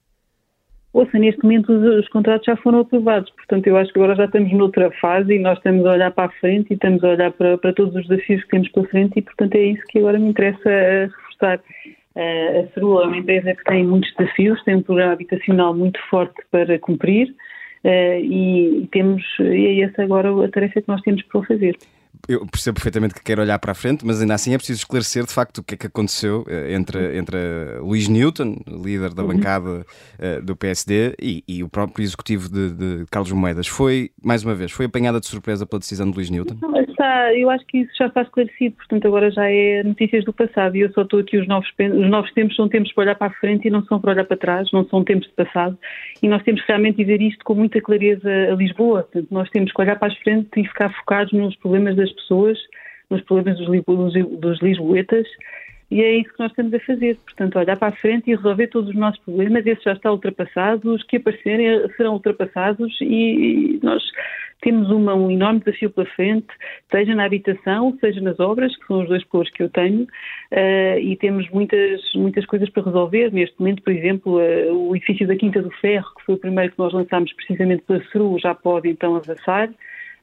[0.92, 4.24] Ouça, neste momento os, os, contratos já foram aprovados, portanto eu acho que agora já
[4.24, 7.30] estamos noutra fase e nós estamos a olhar para a frente e estamos a olhar
[7.32, 10.18] para, para todos os desafios que temos pela frente e portanto é isso que agora
[10.18, 11.60] me interessa reforçar.
[12.16, 16.00] Uh, a Cerula é uma empresa que tem muitos desafios, tem um programa habitacional muito
[16.08, 17.28] forte para cumprir
[17.84, 21.76] uh, e, e, temos, e é essa agora a tarefa que nós temos para fazer
[22.26, 25.24] eu percebo perfeitamente que quer olhar para a frente, mas ainda assim é preciso esclarecer
[25.24, 27.38] de facto o que é que aconteceu eh, entre, entre
[27.80, 29.28] Luís Newton, líder da uhum.
[29.28, 29.86] bancada
[30.18, 33.66] uh, do PSD, e, e, o próprio executivo de, de, Carlos Moedas.
[33.66, 36.56] Foi, mais uma vez, foi apanhada de surpresa pela decisão de Luís Newton?
[36.98, 40.74] Está, eu acho que isso já está esclarecido, portanto agora já é notícias do passado.
[40.74, 43.28] E eu só estou aqui, os novos, os novos tempos são tempos para olhar para
[43.28, 45.78] a frente e não são para olhar para trás, não são tempos de passado.
[46.20, 49.70] E nós temos que realmente dizer isto com muita clareza a Lisboa, portanto nós temos
[49.70, 52.58] que olhar para a frente e ficar focados nos problemas das pessoas,
[53.08, 55.28] nos problemas dos, dos, dos lisboetas,
[55.90, 57.16] e é isso que nós estamos a fazer.
[57.24, 59.66] Portanto, olhar para a frente e resolver todos os nossos problemas.
[59.66, 64.02] Esse já está ultrapassado, os que aparecerem serão ultrapassados e nós
[64.60, 66.48] temos uma, um enorme desafio pela frente,
[66.90, 70.98] seja na habitação, seja nas obras, que são os dois cores que eu tenho, uh,
[71.00, 73.32] e temos muitas, muitas coisas para resolver.
[73.32, 76.72] Neste momento, por exemplo, uh, o edifício da Quinta do Ferro, que foi o primeiro
[76.72, 79.68] que nós lançámos precisamente pela CERU, já pode então avançar.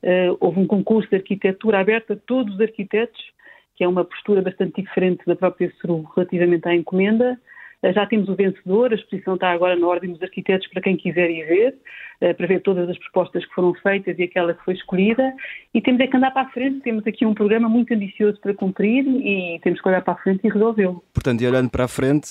[0.04, 3.35] Uh, houve um concurso de arquitetura aberto a todos os arquitetos,
[3.75, 7.39] que é uma postura bastante diferente da própria CERU relativamente à encomenda.
[7.83, 10.95] Uh, já temos o vencedor, a exposição está agora na Ordem dos Arquitetos para quem
[10.95, 11.77] quiser ir ver,
[12.21, 15.33] uh, para ver todas as propostas que foram feitas e aquela que foi escolhida.
[15.73, 18.53] E temos é que andar para a frente, temos aqui um programa muito ambicioso para
[18.53, 21.03] cumprir e temos que olhar para a frente e resolvê-lo.
[21.13, 22.29] Portanto, e olhando para a frente,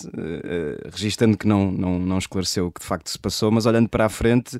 [0.91, 4.07] registando que não, não, não esclareceu o que de facto se passou, mas olhando para
[4.07, 4.59] a frente,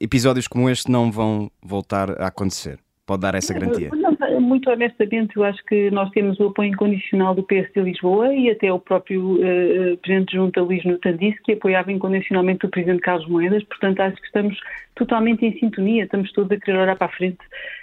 [0.00, 2.78] episódios como este não vão voltar a acontecer.
[3.06, 3.90] Pode dar essa garantia?
[3.92, 4.15] Não,
[4.46, 8.50] muito honestamente, eu acho que nós temos o apoio incondicional do PS de Lisboa e
[8.50, 13.00] até o próprio uh, Presidente de Junta, Luís Nutan, disse que apoiava incondicionalmente o Presidente
[13.00, 14.58] Carlos Moedas, portanto acho que estamos
[14.94, 17.38] totalmente em sintonia, estamos todos a querer olhar para a frente.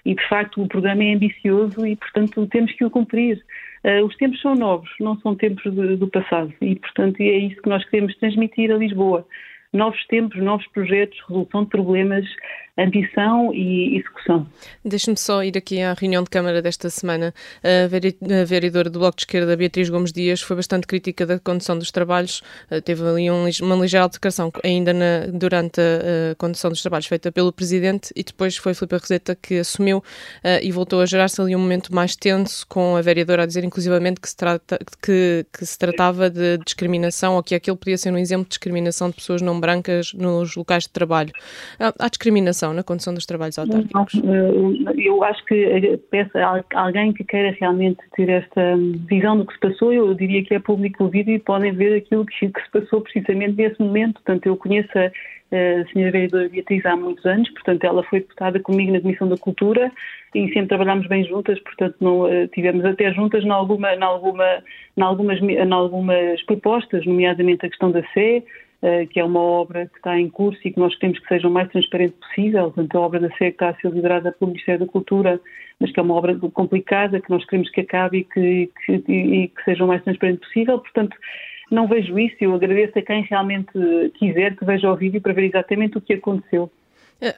[0.06, 3.44] E de facto o programa é ambicioso e portanto temos que o cumprir.
[3.84, 6.54] Uh, os tempos são novos, não são tempos de, do passado.
[6.62, 9.28] E portanto é isso que nós queremos transmitir a Lisboa.
[9.74, 12.26] Novos tempos, novos projetos, resolução de problemas
[12.78, 14.48] ambição e execução.
[14.84, 17.34] Deixe-me só ir aqui à reunião de Câmara desta semana.
[17.64, 21.92] A vereadora do Bloco de Esquerda, Beatriz Gomes Dias, foi bastante crítica da condução dos
[21.92, 22.42] trabalhos.
[22.72, 27.32] Eh, teve ali um, uma ligeira alteração ainda na, durante a, condução dos trabalhos feita
[27.32, 30.04] pelo Presidente e depois foi Filipe Roseta que assumiu uh,
[30.62, 34.20] e voltou a gerar-se ali um momento mais tenso com a vereadora a dizer inclusivamente
[34.20, 38.18] que se, trata, que, que se tratava de discriminação ou que aquilo podia ser um
[38.18, 41.32] exemplo de discriminação de pessoas não brancas nos locais de trabalho.
[41.80, 44.14] Há discriminação na condução dos trabalhos autárquicos?
[44.24, 48.78] Eh, eu acho que eh, peço a alguém que queira realmente ter esta
[49.10, 51.98] visão do que se passou, eu diria que é público o vídeo e podem ver
[51.98, 54.14] aquilo que, se passou precisamente nesse momento.
[54.14, 58.60] Portanto, eu conheço a, a senhora vereadora Beatriz há muitos anos, portanto, ela foi deputada
[58.60, 59.92] comigo na Comissão da Cultura
[60.34, 64.64] e sempre trabalhámos bem juntas, portanto, não, eh, tivemos até juntas em alguma, alguma,
[65.00, 65.40] algumas,
[65.72, 68.44] algumas propostas, nomeadamente a questão da eh,
[69.10, 71.52] que é uma obra que está em curso e que nós queremos que seja o
[71.52, 72.64] mais transparente possível.
[72.66, 75.40] Portanto, a obra da SEC está a ser liderada pelo Ministério da Cultura,
[75.80, 79.48] mas que é uma obra complicada, que nós queremos que acabe e que, que, e
[79.48, 80.80] que seja o mais transparente possível.
[80.80, 81.16] Portanto,
[81.72, 82.36] não vejo isso.
[82.42, 83.72] Eu agradeço a quem realmente
[84.20, 86.70] quiser que veja o vídeo para ver exatamente o que aconteceu.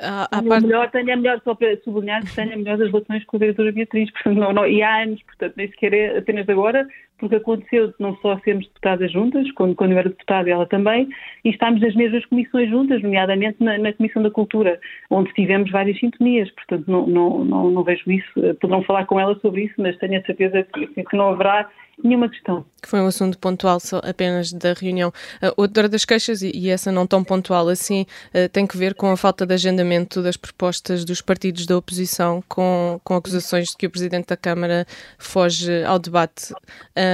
[0.01, 0.65] A, a parte...
[0.65, 3.71] melhor, tenho a melhor, só para sublinhar tenho a melhor das relações com a vereadora
[3.71, 7.93] Beatriz, portanto, não, não, e há anos, portanto, nem sequer é apenas agora, porque aconteceu
[7.99, 11.07] não só sermos deputadas juntas, quando, quando eu era deputada ela também,
[11.43, 15.99] e estamos nas mesmas comissões juntas, nomeadamente na, na Comissão da Cultura, onde tivemos várias
[15.99, 19.97] sintonias, portanto, não, não, não, não vejo isso, poderão falar com ela sobre isso, mas
[19.97, 21.69] tenho a certeza que, que não haverá
[22.03, 22.65] nenhuma questão.
[22.81, 25.09] Que foi um assunto pontual só apenas da reunião.
[25.41, 28.93] Uh, outra das queixas, e, e, essa não tão pontual assim, uh, tem que ver
[28.93, 33.77] com a falta de agendamento das propostas dos partidos da oposição, com, com acusações de
[33.77, 34.85] que o Presidente da Câmara
[35.17, 36.53] foge ao debate.
[36.53, 37.04] Uh,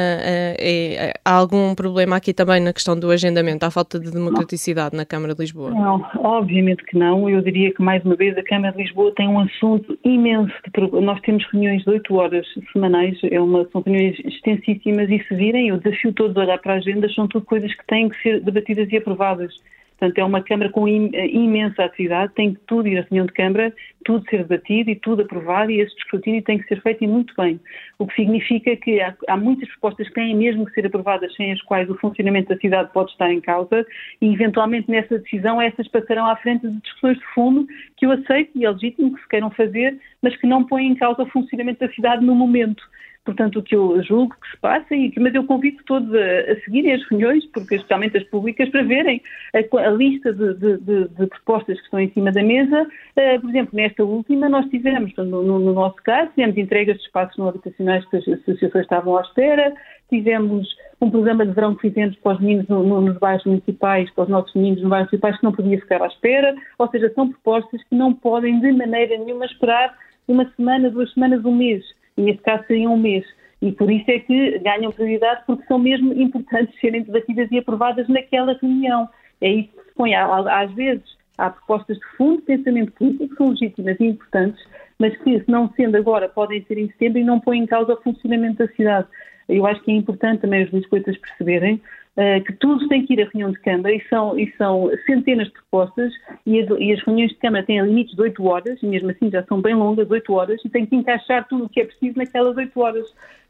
[0.60, 3.66] é, há algum problema aqui também na questão do agendamento?
[3.66, 5.70] Há falta de democraticidade na Câmara de Lisboa?
[5.72, 7.30] Não, obviamente que não.
[7.30, 10.54] Eu diria que, mais uma vez, a Câmara de Lisboa tem um assunto imenso.
[10.76, 15.24] De, nós temos reuniões de 8 horas semanais, é uma, são reuniões extensivas legítimas e
[15.28, 18.10] se virem, eu desafio todos a olhar para a agenda, são tudo coisas que têm
[18.10, 19.54] que ser debatidas e aprovadas.
[20.02, 23.72] Portanto, é uma Câmara com imensa atividade, tem tudo ir à reunião de Câmara,
[24.04, 27.32] tudo ser debatido e tudo aprovado e esse escrutínio tem que ser feito e muito
[27.38, 27.60] bem.
[28.00, 31.52] O que significa que há, há, muitas propostas que têm mesmo que ser aprovadas sem
[31.52, 33.86] as quais o funcionamento da cidade pode estar em causa
[34.20, 38.50] e eventualmente nessa decisão essas passarão à frente de discussões de fundo que eu aceito
[38.56, 41.80] e é legítimo que se queiram fazer, mas que não põem em causa o funcionamento
[41.80, 42.82] da cidade no momento.
[43.24, 46.60] Portanto, o que eu julgo que se passa, e, mas eu convido todos a, a
[46.62, 49.22] seguirem as reuniões, porque especialmente as públicas, para verem
[49.54, 52.82] a, a lista de, de, de, de, propostas que estão em cima da mesa.
[52.82, 57.04] Uh, por exemplo, nesta última, nós tivemos, no, no, no, nosso caso, tivemos entregas de
[57.04, 59.72] espaços não habitacionais que as associações estavam à espera,
[60.10, 60.68] tivemos
[61.00, 64.30] um programa de verão que fizemos para os meninos no, nos bairros municipais, para os
[64.30, 67.84] nossos meninos nos bairros municipais, que não podia ficar à espera, ou seja, são propostas
[67.84, 69.96] que não podem de maneira nenhuma esperar
[70.28, 71.84] uma semana, duas semanas, um mês
[72.22, 73.26] neste caso seria um mês.
[73.62, 78.08] E por isso é que ganham prioridade, porque são mesmo importantes serem debatidas e aprovadas
[78.08, 79.08] naquela reunião.
[79.40, 80.16] É isso que se põe.
[80.16, 81.04] Às vezes
[81.38, 84.64] há propostas de fundo de pensamento político que são legítimas e importantes,
[84.98, 87.94] mas que, se não sendo agora, podem ser em setembro e não põem em causa
[87.94, 89.08] o funcionamento da cidade.
[89.50, 91.82] Eu acho que é importante também os lisboetas perceberem
[92.46, 95.54] que tudo tem que ir à reunião de Câmara e são, e são centenas de
[95.54, 96.14] propostas
[96.46, 99.30] e as, e as, reuniões de Câmara têm limites de 8 horas, e mesmo assim
[99.32, 102.18] já são bem longas, 8 horas, e tem que encaixar tudo o que é preciso
[102.18, 103.06] naquelas 8 horas.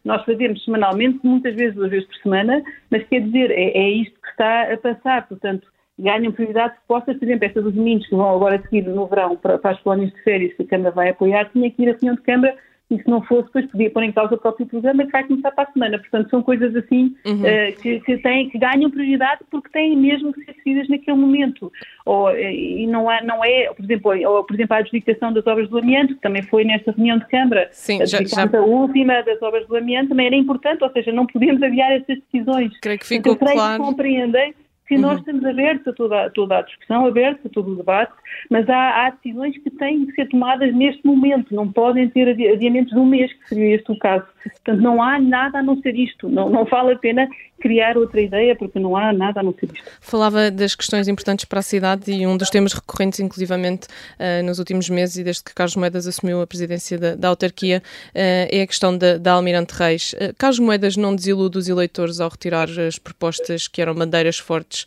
[0.05, 4.19] Nós fazemos semanalmente, muitas vezes, duas vezes por semana, mas quer dizer, é, é isto
[4.21, 8.15] que está a passar, portanto, ganham prioridade de propostas, por exemplo, esta dos meninos que
[8.15, 11.09] vão agora seguir no verão para, para as colónias de férias que a Câmara vai
[11.09, 12.55] apoiar, tinha que ir à reunião de Câmara
[12.91, 15.51] e se não fosse, depois podia pôr em causa o próprio programa que vai começar
[15.51, 15.97] para a semana.
[15.97, 17.41] Portanto, são coisas assim uhum.
[17.41, 21.71] uh, que, que, têm, que ganham prioridade porque têm mesmo que ser decididas naquele momento.
[22.05, 25.45] Ou, eh, e não, há, não é, por exemplo, ou, por exemplo, a adjudicação das
[25.47, 27.69] obras do amianto, que também foi nesta reunião de Câmara.
[27.71, 28.43] Sim, a já, já...
[28.43, 32.17] A última das obras do amianto também era importante, ou seja, não podemos adiar essas
[32.31, 32.77] decisões.
[32.81, 33.83] Creio que ficou então, claro.
[33.83, 34.53] Que compreendem
[34.91, 35.03] que uhum.
[35.03, 38.11] nós estamos abertos a toda, toda a discussão, abertos a todo o debate,
[38.49, 42.91] mas há, há, decisões que têm que ser tomadas neste momento, não podem ter adiamentos
[42.91, 44.25] de um mês, que seria este o caso.
[44.43, 46.29] Portanto, não há nada a não ser isto.
[46.29, 47.27] Não, não vale a pena
[47.61, 49.85] criar outra ideia, porque não há nada a não ser isto.
[50.01, 54.59] Falava das questões importantes para a cidade e um dos temas recorrentes, inclusivamente, uh, nos
[54.59, 58.61] últimos meses e desde que Carlos Moedas assumiu a presidência da, da autarquia, uh, é
[58.61, 60.13] a questão da, da Almirante Reis.
[60.13, 64.85] Uh, Carlos Moedas não desilude os eleitores ao retirar as propostas que eram bandeiras fortes,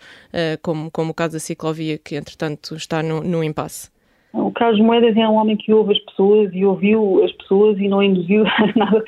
[0.63, 3.94] como, como o caso da ciclovia, que entretanto está no, no impasse?
[4.35, 7.87] O Carlos Moedas é um homem que ouve as pessoas e ouviu as pessoas e
[7.87, 8.43] não induziu
[8.75, 9.05] nada.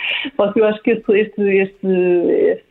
[0.55, 2.63] Eu acho que este, este, este,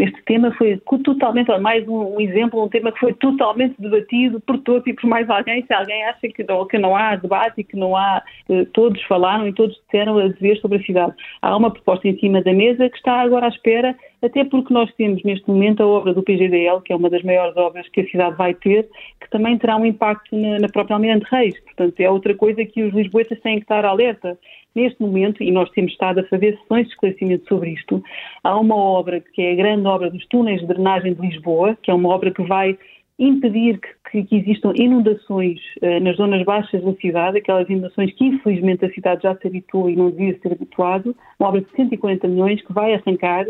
[0.00, 4.58] este tema foi totalmente, mais um, um, exemplo, um tema que foi totalmente debatido por
[4.58, 5.64] todos e por mais alguém.
[5.64, 9.00] Se alguém acha que não, que não há debate e que não há, eh, todos
[9.04, 11.14] falaram e todos disseram a dizer sobre a cidade.
[11.40, 14.92] Há uma proposta em cima da mesa que está agora à espera até porque nós
[14.94, 18.06] temos neste momento a obra do PGDL, que é uma das maiores obras que a
[18.06, 18.88] cidade vai ter,
[19.20, 21.58] que também terá um impacto na, na própria Almirante Reis.
[21.60, 24.38] Portanto, é outra coisa que os lisboetas têm que estar alerta.
[24.74, 28.02] Neste momento, e nós temos estado a fazer sessões de esclarecimento sobre isto,
[28.44, 31.90] há uma obra que é a grande obra dos túneis de drenagem de Lisboa, que
[31.90, 32.78] é uma obra que vai
[33.18, 33.78] impedir
[34.10, 38.92] que, que existam inundações uh, nas zonas baixas da cidade, aquelas inundações que infelizmente a
[38.92, 42.72] cidade já se habituou e não devia ser habituado, uma obra de 140 milhões que
[42.72, 43.44] vai arrancar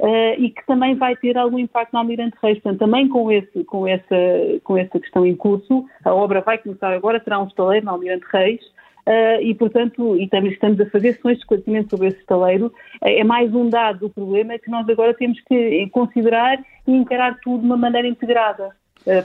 [0.00, 2.58] Uh, e que também vai ter algum impacto no Almirante Reis.
[2.58, 4.16] Portanto, também com, esse, com, essa,
[4.64, 8.24] com essa questão em curso, a obra vai começar agora, terá um estaleiro no Almirante
[8.32, 8.62] Reis,
[9.06, 12.68] uh, e, portanto, e também estamos a fazer sessões de esclarecimento sobre esse estaleiro.
[13.02, 17.38] Uh, é mais um dado do problema que nós agora temos que considerar e encarar
[17.42, 18.70] tudo de uma maneira integrada.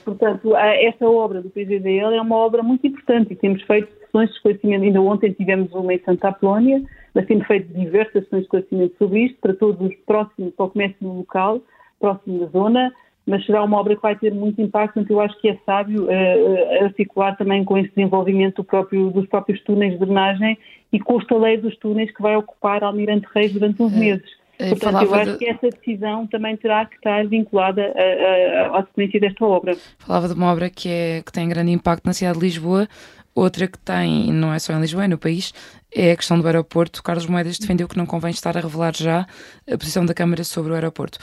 [0.03, 4.35] portanto, esta obra do PGDL é uma obra muito importante e temos feito sessões de
[4.35, 4.83] esclarecimento.
[4.85, 6.81] Ainda ontem tivemos uma em Santa Apolónia,
[7.13, 10.69] mas temos feito diversas sessões de esclarecimento sobre isto, para todos os próximos, para o
[10.69, 11.61] comércio local,
[11.99, 12.93] próximo da zona,
[13.25, 16.05] mas será uma obra que vai ter muito impacto, então eu acho que é sábio
[16.05, 20.57] uh, articular também com esse desenvolvimento do próprio, dos próprios túneis de drenagem
[20.93, 24.29] e com o estaleiro dos túneis que vai ocupar Almirante Reis durante uns meses.
[24.59, 25.37] É, Portanto, eu acho de...
[25.39, 27.93] que essa decisão também terá que estar vinculada
[28.73, 29.75] à sequência desta obra.
[29.99, 32.87] Falava de uma obra que, é, que tem grande impacto na cidade de Lisboa,
[33.35, 35.53] outra que tem, não é só em Lisboa, é no país,
[35.95, 37.01] é a questão do aeroporto.
[37.01, 39.25] Carlos Moedas defendeu que não convém estar a revelar já
[39.71, 41.17] a posição da Câmara sobre o aeroporto.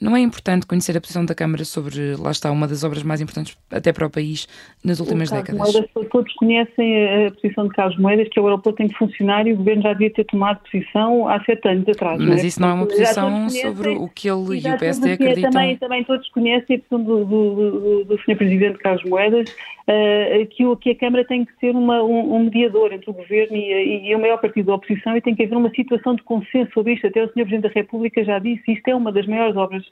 [0.00, 3.20] Não é importante conhecer a posição da Câmara sobre, lá está, uma das obras mais
[3.20, 4.46] importantes até para o país
[4.84, 5.72] nas últimas décadas?
[5.72, 9.46] Moedas, todos conhecem a posição de Carlos Moedas, que é o aeroporto tem que funcionar
[9.46, 12.18] e o Governo já devia ter tomado posição há sete anos atrás.
[12.18, 12.46] Mas não é?
[12.46, 15.50] isso não é uma posição sobre o que ele e o PSD acreditam?
[15.50, 18.36] Também, também todos conhecem a posição do, do, do, do Sr.
[18.36, 22.44] Presidente Carlos Moedas, uh, que, o, que a Câmara tem que ser uma, um, um
[22.44, 25.56] mediador entre o Governo e, e o maior partido da oposição e tem que haver
[25.56, 27.06] uma situação de consenso sobre isto.
[27.06, 27.34] Até o Sr.
[27.34, 29.84] Presidente da República já disse, isto é uma das maiores obras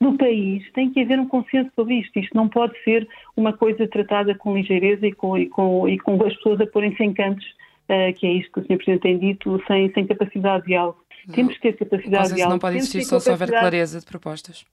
[0.00, 2.18] do país, tem que haver um consenso sobre isto.
[2.18, 6.14] Isto não pode ser uma coisa tratada com ligeireza e com, e com, e com
[6.24, 7.46] as pessoas a porem-se em cantos,
[7.88, 8.76] uh, que é isto que o Sr.
[8.76, 10.98] Presidente tem dito, sem, sem capacidade de diálogo.
[11.32, 12.54] Temos que ter capacidade de diálogo.
[12.54, 14.64] não pode existir só se houver clareza de propostas.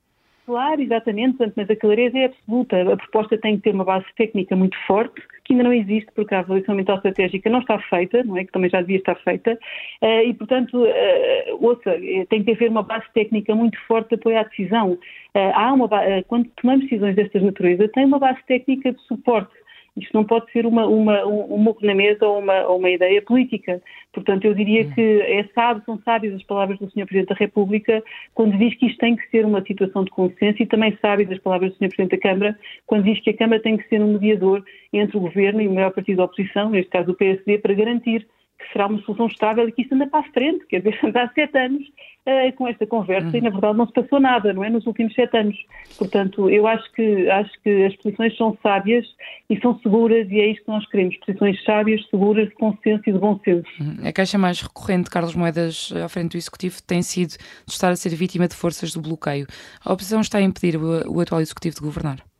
[0.45, 2.82] Claro, exatamente, mas a clareza é absoluta.
[2.82, 6.36] A proposta tem que ter uma base técnica muito forte, que ainda não existe, porque
[6.36, 8.43] a avaliação ambiental estratégica não está feita, não é?
[8.43, 9.58] Que também já devia estar feita,
[10.01, 14.15] eh, e, portanto, eh, ouça, eh, tem que haver uma base técnica muito forte de
[14.15, 14.97] apoio à decisão.
[15.34, 15.89] Há uma,
[16.27, 19.51] quando tomamos decisões destas naturezas, tem uma base técnica de suporte
[19.95, 23.82] isto não pode ser uma, uma, um, na mesa ou uma, uma ideia política.
[24.12, 27.06] Portanto, eu diria que é sábio, são sábias as palavras do Sr.
[27.06, 28.03] Presidente da República
[28.34, 31.39] quando diz que isto tem que ser uma situação de consenso e também sábias as
[31.39, 31.89] palavras do Sr.
[31.89, 35.21] Presidente da Câmara quando diz que a Câmara tem que ser um mediador entre o
[35.21, 38.27] Governo e o maior partido da oposição, neste caso o PSD, para garantir
[38.63, 40.65] que será uma solução estável e que isto anda para a frente.
[40.67, 41.84] Quer dizer, anda há sete anos
[42.28, 43.36] uh, com esta conversa uhum.
[43.36, 44.69] e, na verdade, não se passou nada, não é?
[44.69, 45.58] Nos últimos sete anos.
[45.97, 49.06] Portanto, eu acho que, acho que as posições são sábias
[49.49, 51.17] e são seguras e é isto que nós queremos.
[51.17, 53.67] Posições sábias, seguras, de consenso e de bom senso.
[53.80, 54.08] Uhum.
[54.08, 57.91] A queixa mais recorrente de Carlos Moedas à frente do Executivo tem sido de estar
[57.91, 59.45] a ser vítima de forças do bloqueio.
[59.84, 62.33] A oposição está a impedir o, o atual Executivo de governar?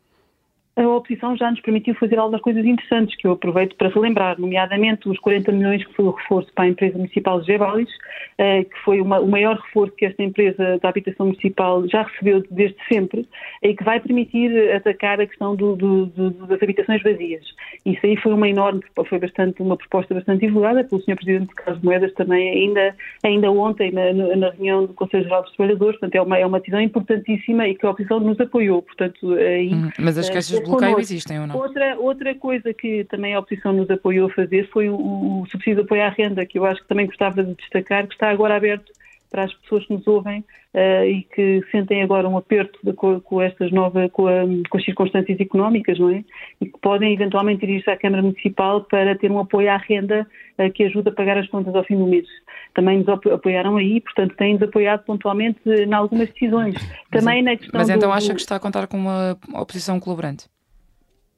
[0.76, 5.08] A oposição já nos permitiu fazer algumas coisas interessantes que eu aproveito para relembrar, nomeadamente
[5.08, 7.90] os 40 milhões que foi o reforço para a empresa municipal de Gebalis,
[8.38, 12.42] eh, que foi uma, o maior reforço que esta empresa da habitação municipal já recebeu
[12.50, 13.28] desde sempre
[13.62, 17.44] e que vai permitir atacar a questão do, do, do, das habitações vazias.
[17.86, 21.14] Isso aí foi uma enorme, foi bastante, uma proposta bastante divulgada pelo Sr.
[21.14, 26.00] Presidente Carlos Moedas também ainda, ainda ontem na, na reunião do Conselho Geral dos Trabalhadores,
[26.00, 29.72] portanto é uma, é uma decisão importantíssima e que a oposição nos apoiou, portanto aí...
[29.72, 31.56] Hum, mas as queixas bloqueio existem ou não?
[31.56, 35.76] Outra, outra coisa que também a oposição nos apoiou a fazer foi o, o subsídio
[35.76, 38.56] de apoio à renda, que eu acho que também gostava de destacar, que está agora
[38.56, 38.92] aberto
[39.34, 43.20] para as pessoas que nos ouvem uh, e que sentem agora um aperto de, com,
[43.20, 46.22] com, estas novas, com, a, com, as circunstâncias económicas, não é?
[46.60, 50.24] E que podem eventualmente dirigir-se à Câmara Municipal para ter um apoio à renda
[50.56, 52.28] uh, que ajuda a pagar as contas ao fim do mês.
[52.74, 56.76] Também nos apoiaram aí, portanto, têm-nos apoiado pontualmente em algumas decisões.
[57.10, 59.98] Também mas, na questão mas então do, acha que está a contar com uma oposição
[59.98, 60.46] colaborante?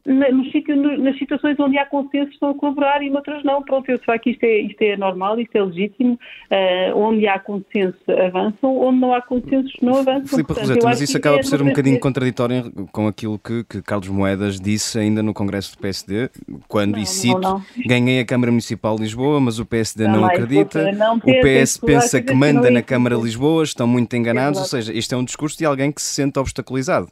[0.07, 3.63] Na, nos sítios, nas situações onde há consenso estão a colaborar e noutras não.
[3.63, 6.19] Pronto, eu sei que isto é, isto é normal, isto é legítimo.
[6.51, 10.27] Uh, onde há consenso avançam, onde não há consenso não avançam.
[10.27, 14.09] Filipe Roseta, mas isso acaba por ser um bocadinho contraditório com aquilo que, que, Carlos
[14.09, 16.31] Moedas disse ainda no Congresso do PSD,
[16.69, 17.63] quando, não, e cito, não, não.
[17.87, 20.85] ganhei a Câmara Municipal de Lisboa, mas o PSD não, acredita,
[21.25, 24.93] o PS pensa que manda na Câmara de Lisboa, estão muito enganados, é ou seja,
[24.93, 27.09] isto é um discurso de alguém que se sente obstaculizado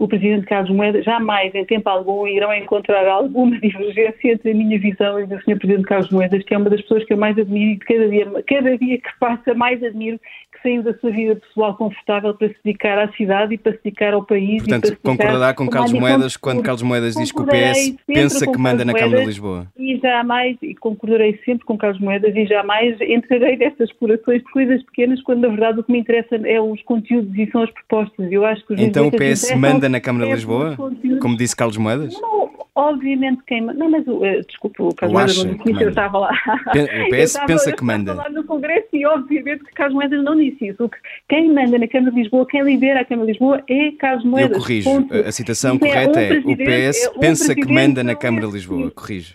[0.00, 4.78] o Presidente Carlos Moedas jamais, em tempo algum, irão encontrar alguma divergência entre a minha
[4.78, 5.58] visão e do Sr.
[5.58, 8.08] Presidente Carlos Moedas, que é uma das pessoas que eu mais admiro e que cada
[8.08, 10.18] dia, cada dia que passa mais admiro,
[10.62, 14.14] saiu da sua vida pessoal confortável para se dedicar à cidade e para se dedicar
[14.14, 14.62] ao país.
[14.62, 18.84] Portanto, concordará com Carlos Moedas quando Carlos Moedas diz que o PS pensa que manda
[18.84, 19.66] na Câmara de Lisboa?
[19.78, 24.82] E jamais, e concordarei sempre com Carlos Moedas e jamais entrarei nestas explorações de coisas
[24.84, 28.30] pequenas quando na verdade o que me interessa é os conteúdos e são as propostas.
[28.30, 30.76] Eu acho que então o PS manda na Câmara de Lisboa?
[31.20, 32.14] Como disse Carlos Moedas?
[32.20, 33.78] Não, obviamente quem manda.
[33.78, 36.30] Não, mas uh, desculpa, o Carlos Moedas não disse isso, eu estava lá.
[36.70, 38.10] O PS estava, pensa que manda.
[38.10, 40.90] Eu estava lá no Congresso e obviamente que Carlos Moedas não disse isso.
[41.28, 44.56] Quem manda na Câmara de Lisboa, quem lidera a Câmara de Lisboa é Carlos Moedas.
[44.56, 44.90] Eu corrijo.
[44.90, 45.14] Ponto.
[45.14, 48.14] A citação isso correta é, um é o PS é um pensa que manda na
[48.14, 48.90] Câmara de Lisboa.
[48.90, 49.34] Corrijo.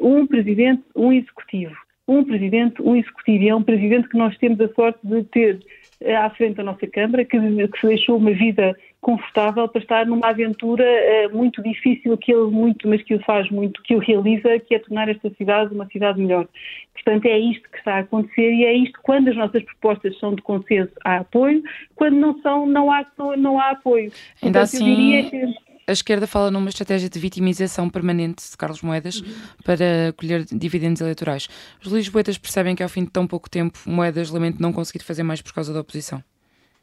[0.00, 1.74] Um presidente, um executivo.
[2.06, 3.44] Um presidente, um executivo.
[3.44, 5.60] E é um presidente que nós temos a sorte de ter
[6.00, 10.06] eh, à frente da nossa Câmara, que, que se deixou uma vida confortável para estar
[10.06, 14.06] numa aventura uh, muito difícil que ele muito, mas que ele faz muito, que ele
[14.06, 16.46] realiza, que é tornar esta cidade uma cidade melhor.
[16.94, 20.36] Portanto, é isto que está a acontecer e é isto quando as nossas propostas são
[20.36, 21.64] de consenso há apoio,
[21.96, 23.04] quando não são, não há,
[23.36, 24.12] não há apoio.
[24.40, 25.54] Ainda assim, que...
[25.88, 29.34] a esquerda fala numa estratégia de vitimização permanente de Carlos Moedas uhum.
[29.64, 31.48] para colher dividendos eleitorais.
[31.84, 35.24] Os lisboetas percebem que ao fim de tão pouco tempo Moedas lamenta não conseguir fazer
[35.24, 36.22] mais por causa da oposição.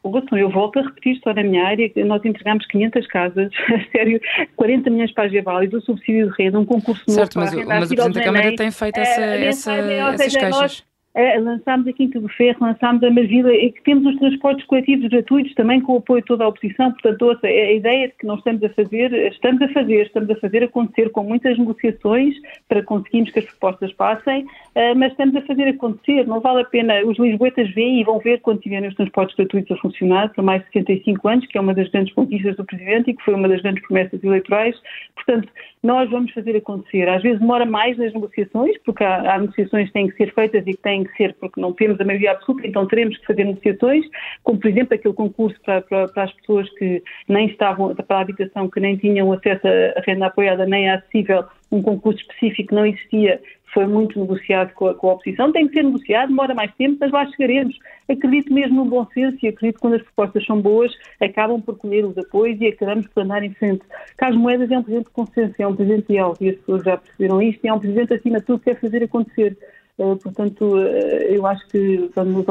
[0.02, 4.22] Ouçam, eu volto a repetir só na minha área, nós entregamos 500 casas, a sério,
[4.56, 7.92] 40 milhões para a e do subsídio de rede, um concurso certo, novo mas, mas
[7.92, 10.50] o Presidente da Câmara tem feito essa, é, essa, essas queixas.
[10.50, 14.66] Nós, é, lançámos a Quinta do Ferro, lançámos a Marvila e que temos os transportes
[14.68, 16.92] coletivos gratuitos também com o apoio de toda a oposição.
[16.92, 20.30] Portanto, ouça, é a ideia de que nós estamos a fazer, estamos a fazer, estamos
[20.30, 22.36] a fazer acontecer com muitas negociações
[22.68, 26.28] para conseguirmos que as propostas passem, uh, mas estamos a fazer acontecer.
[26.28, 29.76] Não vale a pena, os lisboetas veem e vão ver quando tiverem os transportes gratuitos
[29.76, 33.10] a funcionar por mais de 65 anos, que é uma das grandes conquistas do Presidente
[33.10, 34.76] e que foi uma das grandes promessas eleitorais.
[35.16, 35.50] Portanto,
[35.82, 37.08] nós vamos fazer acontecer.
[37.08, 40.62] Às vezes demora mais nas negociações, porque há, há negociações que têm que ser feitas
[40.68, 43.44] e que têm que ser, porque não temos a maioria absoluta, então teremos que fazer
[43.44, 44.06] negociações,
[44.44, 48.22] como por exemplo aquele concurso para, para, para as pessoas que nem estavam, para a
[48.22, 53.40] habitação, que nem tinham acesso a renda apoiada nem acessível, um concurso específico não existia,
[53.74, 56.98] foi muito negociado com a, com a, oposição, tem que ser negociado, demora mais tempo,
[57.00, 57.78] mas lá chegaremos.
[58.10, 61.78] Acredito mesmo no bom senso e acredito que quando as propostas são boas, acabam por
[61.78, 63.82] colher os apoios e acabamos por andar em frente.
[64.18, 66.98] Carlos Moedas é um presidente de consenso, é um presidente leal e as pessoas já
[66.98, 69.58] perceberam isto, e é um presidente acima de tudo que quer fazer acontecer.
[70.00, 72.46] Uh, portanto, uh, eu acho que vamos,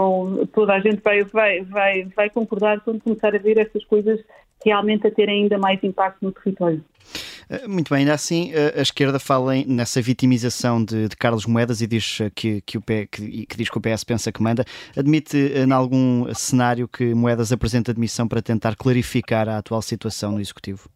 [0.53, 4.21] toda a gente vai, vai, vai, vai concordar quando começar a ver estas coisas
[4.63, 6.85] realmente a terem ainda mais impacto no território.
[7.49, 11.87] Eh, muito bem, ainda assim a esquerda fala nessa vitimização de, de, Carlos Moedas e
[11.87, 14.63] diz que, que, o P, que, que, diz que o PS pensa que manda.
[14.95, 20.41] Admite em algum cenário que Moedas apresenta admissão para tentar clarificar a atual situação no
[20.41, 20.91] Executivo?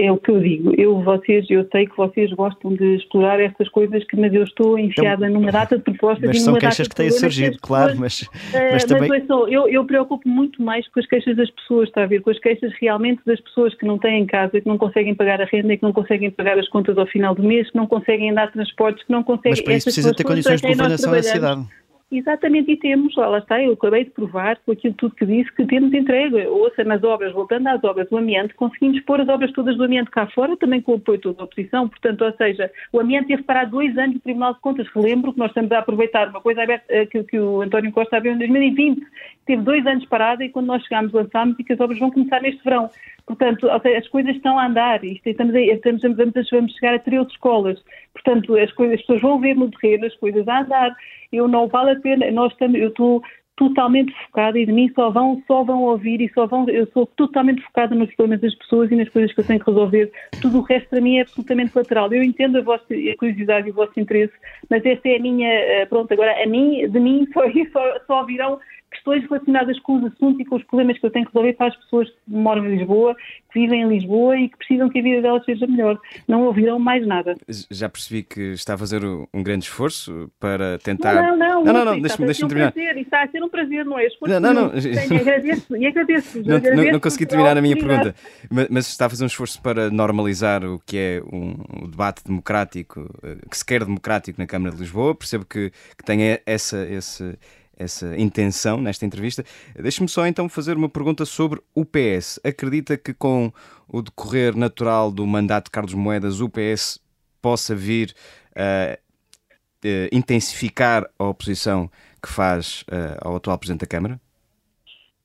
[0.00, 0.72] é o que eu digo.
[0.78, 4.78] Eu, vocês, eu sei que vocês gostam de explorar estas coisas, que, mas eu estou
[4.78, 8.28] enfiada então, numa data de propostas mas são queixas que têm surgido, claro, mas, uh,
[8.72, 9.08] mas também...
[9.08, 12.20] Mas, eu, eu preocupo muito mais com as queixas das pessoas, está a ver?
[12.20, 15.44] Com as queixas realmente das pessoas que não têm casa, que não conseguem pagar a
[15.44, 18.52] renda, que não conseguem pagar as contas ao final do mês, que não conseguem andar
[18.52, 19.52] transportes, que não conseguem...
[19.52, 21.66] Mas para isso precisa ter condições de governação da cidade.
[22.10, 25.66] Exatamente, e temos, lá, está, eu acabei de provar com aquilo tudo que disse que
[25.66, 26.48] temos entrega.
[26.50, 30.10] Ouça, nas obras, voltando às obras do ambiente, conseguimos pôr as obras todas do ambiente
[30.10, 33.42] cá fora, também com o apoio toda a oposição, portanto, ou seja, o ambiente teve
[33.42, 34.88] parado dois anos do Tribunal de Contas.
[34.94, 38.16] Relembro que nós estamos a aproveitar uma coisa aberta, eh, que, que o António Costa
[38.16, 39.06] abriu em 2020,
[39.44, 42.40] teve dois anos parada e quando nós chegámos lançámos e que as obras vão começar
[42.40, 42.88] neste verão.
[43.28, 47.26] Portanto, as coisas estão a andar, isto, estamos, a, estamos, vamos, vamos chegar a 13
[47.26, 47.78] escolas.
[48.14, 50.96] Portanto, as, coisas, as pessoas vão ver no terreno as coisas a andar.
[51.30, 53.22] Eu não vale a pena, nós estamos, eu estou
[53.58, 56.66] totalmente focada e de mim só vão, só vão ouvir e só vão.
[56.70, 59.70] Eu sou totalmente focada nos problemas das pessoas e nas coisas que eu tenho que
[59.70, 60.10] resolver.
[60.40, 62.10] Tudo o resto para mim é absolutamente lateral.
[62.10, 64.32] Eu entendo a vossa a curiosidade e o vosso interesse,
[64.70, 65.48] mas essa é a minha.
[65.52, 68.58] Eh, pronto, agora a mim, de mim só, só, só virão
[68.90, 71.68] questões relacionadas com os assuntos e com os problemas que eu tenho que resolver para
[71.68, 73.14] as pessoas que moram em Lisboa,
[73.52, 75.98] que vivem em Lisboa e que precisam que a vida delas seja melhor.
[76.26, 77.34] Não ouvirão mais nada.
[77.70, 81.14] Já percebi que está a fazer um grande esforço para tentar.
[81.14, 82.72] Não, não, não, não, não, deixa-me deixa terminar.
[82.72, 84.06] Prazer, está a ser um prazer, não é?
[84.06, 84.80] Esforço não, não, não.
[84.80, 86.42] Tenho, agradeço, e agradeço.
[86.42, 88.14] Não, agradeço não, não consegui terminar a minha pergunta,
[88.50, 92.24] mas, mas, está a fazer um esforço para normalizar o que é um, um debate
[92.24, 95.14] democrático, eh, que se quer democrático na Câmara de Lisboa.
[95.14, 97.38] Percebo que, que tem essa, esse
[97.78, 99.44] essa intenção nesta entrevista.
[99.74, 102.40] Deixe-me só então fazer uma pergunta sobre o PS.
[102.44, 103.52] Acredita que com
[103.86, 106.98] o decorrer natural do mandato de Carlos Moedas, o PS
[107.40, 108.14] possa vir
[108.54, 114.20] a uh, uh, intensificar a oposição que faz uh, ao atual Presidente da Câmara?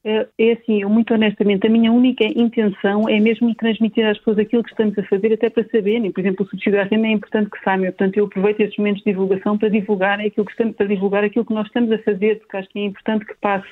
[0.05, 4.39] É, é assim, eu muito honestamente, a minha única intenção é mesmo transmitir às pessoas
[4.39, 6.11] aquilo que estamos a fazer, até para saberem.
[6.11, 9.03] Por exemplo, o subsídio à renda é importante que saibam, portanto, eu aproveito estes momentos
[9.03, 12.39] de divulgação para divulgar aquilo que estamos, para divulgar aquilo que nós estamos a fazer,
[12.39, 13.67] porque acho que é importante que passe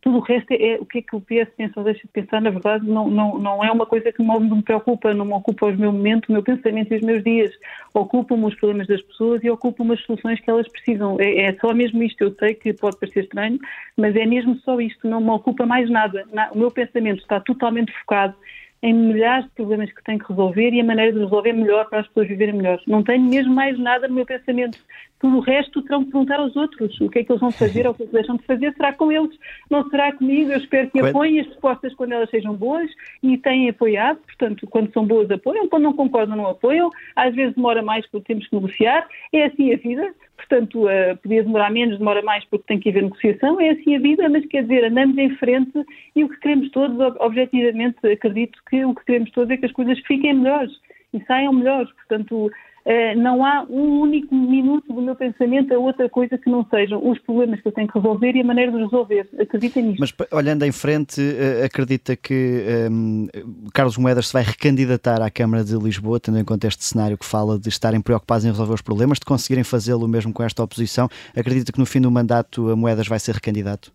[0.00, 2.08] tudo o resto é, é o que é que o PS pensa ou deixa de
[2.08, 5.66] pensar, na verdade, não, não, não é uma coisa que me preocupa, não me ocupa
[5.66, 7.52] os meus momentos, o meu pensamento e os meus dias.
[7.92, 11.16] Ocupam-me os problemas das pessoas e ocupam-me as soluções que elas precisam.
[11.18, 13.58] É, é, só mesmo isto, eu sei que pode parecer estranho,
[13.96, 16.24] mas é mesmo só isto, não me ocupa mais nada.
[16.52, 18.34] O meu pensamento está totalmente focado
[18.82, 22.00] em milhares de problemas que tenho que resolver e a maneira de resolver melhor para
[22.00, 22.80] as pessoas viverem melhor.
[22.86, 24.78] Não tenho mesmo mais nada no meu pensamento.
[25.20, 27.86] Tudo o resto terão que perguntar aos outros o que é que eles vão fazer
[27.88, 28.72] ou o que é que deixam de fazer.
[28.74, 29.36] Será com eles,
[29.70, 30.52] não será comigo.
[30.52, 32.90] Eu espero que apoiem as propostas quando elas sejam boas
[33.22, 34.18] e têm apoiado.
[34.18, 35.68] Portanto, quando são boas, apoiam.
[35.68, 36.90] Quando não concordam, não apoiam.
[37.16, 39.06] Às vezes demora mais porque temos que negociar.
[39.32, 40.14] É assim a vida.
[40.36, 43.60] Portanto, uh, podia demorar menos, demora mais porque tem que haver negociação.
[43.60, 46.96] É assim a vida, mas quer dizer, andamos em frente e o que queremos todos,
[47.18, 50.72] objetivamente, acredito que o que queremos todos é que as coisas fiquem melhores
[51.12, 51.90] e saiam melhores.
[51.92, 52.50] Portanto,
[53.16, 57.18] não há um único minuto do meu pensamento a outra coisa que não sejam os
[57.20, 59.28] problemas que eu tenho que resolver e a maneira de resolver.
[59.38, 60.00] Acredita nisso.
[60.00, 65.30] Mas olhando em frente, eh, acredita que um, ehm, Carlos Moedas se vai recandidatar à
[65.30, 68.74] Câmara de Lisboa, tendo em conta este cenário que fala de estarem preocupados em resolver
[68.74, 71.08] os problemas, de conseguirem fazê-lo mesmo com esta oposição?
[71.36, 73.92] Acredita que no fim do mandato a Moedas vai ser recandidato?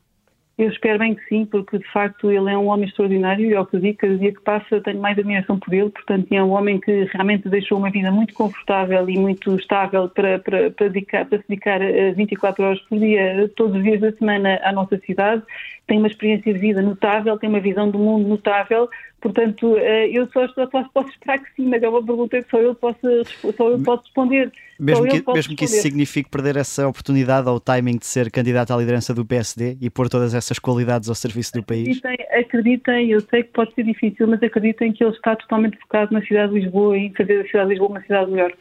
[0.55, 3.65] Eu espero bem que sim, porque de facto ele é um homem extraordinário e ao
[3.65, 6.51] que eu digo, cada dia que passa tenho mais admiração por ele, portanto é um
[6.51, 11.25] homem que realmente deixou uma vida muito confortável e muito estável para, para, para, dedicar,
[11.25, 11.79] para se dedicar
[12.15, 15.41] 24 horas por dia, todos os dias da semana à nossa cidade,
[15.87, 18.89] tem uma experiência de vida notável, tem uma visão do mundo notável,
[19.23, 22.57] Portanto, eh, eu só, só posso esperar que sim, mas é uma pergunta que só
[22.57, 22.99] eu posso,
[23.55, 24.51] só eu posso responder.
[24.77, 28.73] Mesmo, que, mesmo que isso signifique perder essa oportunidade ou o timing de ser candidato
[28.73, 31.99] à liderança do PSD e pôr todas essas qualidades ao serviço do país?
[31.99, 36.13] Acreditem, acreditem, eu sei que pode ser difícil, mas acreditem que ele está totalmente focado
[36.13, 38.51] na cidade de Lisboa e em fazer a cidade de Lisboa uma cidade melhor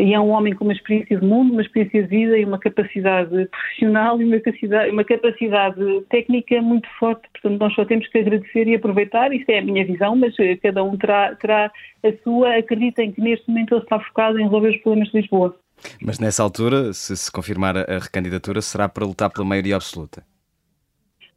[0.00, 2.58] e é um homem com uma experiência de mundo, uma experiência de vida e uma
[2.58, 7.28] capacidade profissional e uma capacidade, uma capacidade técnica muito forte.
[7.32, 9.32] Portanto, nós só temos que agradecer e aproveitar.
[9.32, 11.70] Isso é a minha visão, mas eh, cada um terá, terá
[12.02, 12.56] a sua.
[12.56, 15.56] Acreditem que neste momento ele está focado em resolver os problemas de Lisboa.
[16.02, 20.22] Mas nessa altura, se se confirmar a recandidatura, será para lutar pela maioria absoluta?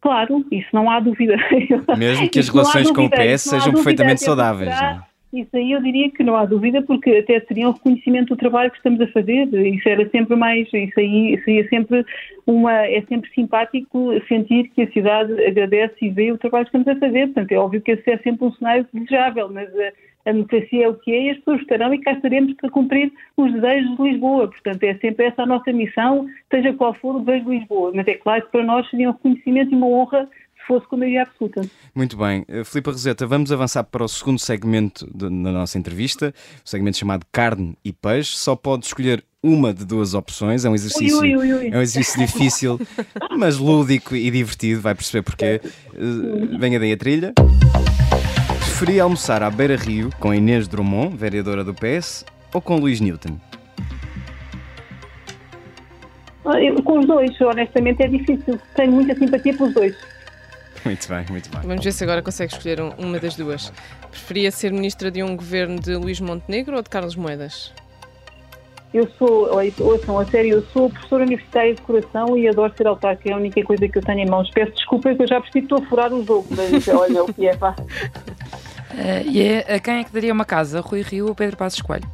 [0.01, 1.35] Claro, isso não há dúvida.
[1.97, 4.69] Mesmo que as relações com o PS sejam perfeitamente saudáveis.
[4.69, 5.12] Não?
[5.33, 8.69] Isso aí eu diria que não há dúvida, porque até seria um reconhecimento do trabalho
[8.69, 9.51] que estamos a fazer.
[9.51, 12.05] Isso era sempre mais, isso aí seria sempre
[12.45, 16.87] uma, é sempre simpático sentir que a cidade agradece e vê o trabalho que estamos
[16.87, 17.25] a fazer.
[17.25, 20.87] Portanto, é óbvio que esse é sempre um cenário desejável, mas a, a democracia é
[20.87, 24.03] o que é e as pessoas estarão e cá estaremos para cumprir os desejos de
[24.03, 24.47] Lisboa.
[24.47, 27.91] Portanto, é sempre essa a nossa missão, seja qual for o desejo de Lisboa.
[27.95, 30.29] Mas é claro que para nós seria um reconhecimento e uma honra
[30.67, 31.61] fosse com maioria absoluta.
[31.93, 32.45] Muito bem.
[32.47, 36.33] Eh, Filipe Roseta, vamos avançar para o segundo segmento da nossa entrevista,
[36.63, 38.37] o segmento chamado Carne e Peixe.
[38.37, 40.65] Só pode escolher uma de duas opções.
[40.65, 42.79] É um exercício, ui, ui, ui, É um exercício difícil,
[43.37, 44.81] mas lúdico e divertido.
[44.81, 45.61] Vai perceber porquê.
[45.93, 47.33] Uh, venha daí a trilha.
[48.59, 53.39] Preferia almoçar à Beira Rio com Inês Drummond, vereadora do PS, ou com Luís Newton?
[56.83, 58.59] Com os dois, honestamente é difícil.
[58.75, 59.95] Tenho muita simpatia pelos dois.
[60.85, 61.61] Muito bem, muito bem.
[61.61, 63.71] Vamos ver se agora consegue escolher uma das duas.
[64.11, 67.73] Preferia ser ministra de um governo de Luís Montenegro ou de Carlos Moedas?
[68.93, 73.27] Eu sou, ouçam, a sério, eu sou professora universitária de coração e adoro ser autarca,
[73.27, 74.51] é a única coisa que eu tenho em mãos.
[74.51, 77.33] Peço desculpa que eu já percebi que estou a furar o jogo, mas olha o
[77.33, 77.75] que é, pá.
[77.79, 81.81] Uh, e é, a quem é que daria uma casa, Rui Rio ou Pedro Passos
[81.81, 82.07] Coelho?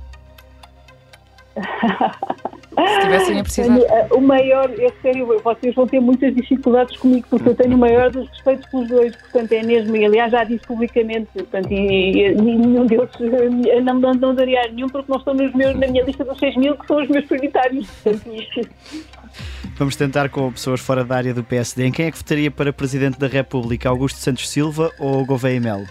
[2.70, 3.76] Se tivessem a precisar.
[3.76, 7.76] Tenho, uh, o maior, é sério, vocês vão ter muitas dificuldades comigo, porque eu tenho
[7.76, 11.72] o maior dos respeitos pelos dois, portanto é mesmo, e aliás já disse publicamente, portanto,
[11.72, 15.76] e, e nenhum deles eh, não, não, não daria nenhum, porque não estão nos meus,
[15.76, 17.88] na minha lista dos 6 mil, que são os meus prioritários.
[18.04, 18.30] Portanto,
[19.78, 21.86] Vamos tentar com pessoas fora da área do PSD.
[21.86, 23.88] Em quem é que votaria para Presidente da República?
[23.88, 25.88] Augusto Santos Silva ou Gouveia Melo?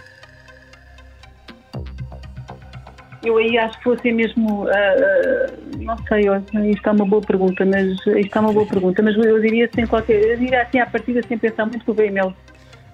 [3.23, 6.23] Eu aí acho que fosse mesmo, uh, uh, não sei,
[6.71, 9.85] isto é uma boa pergunta, mas isto é uma boa pergunta, mas eu diria sem
[9.85, 12.33] qualquer, eu diria assim à partida sem pensar muito que o VML.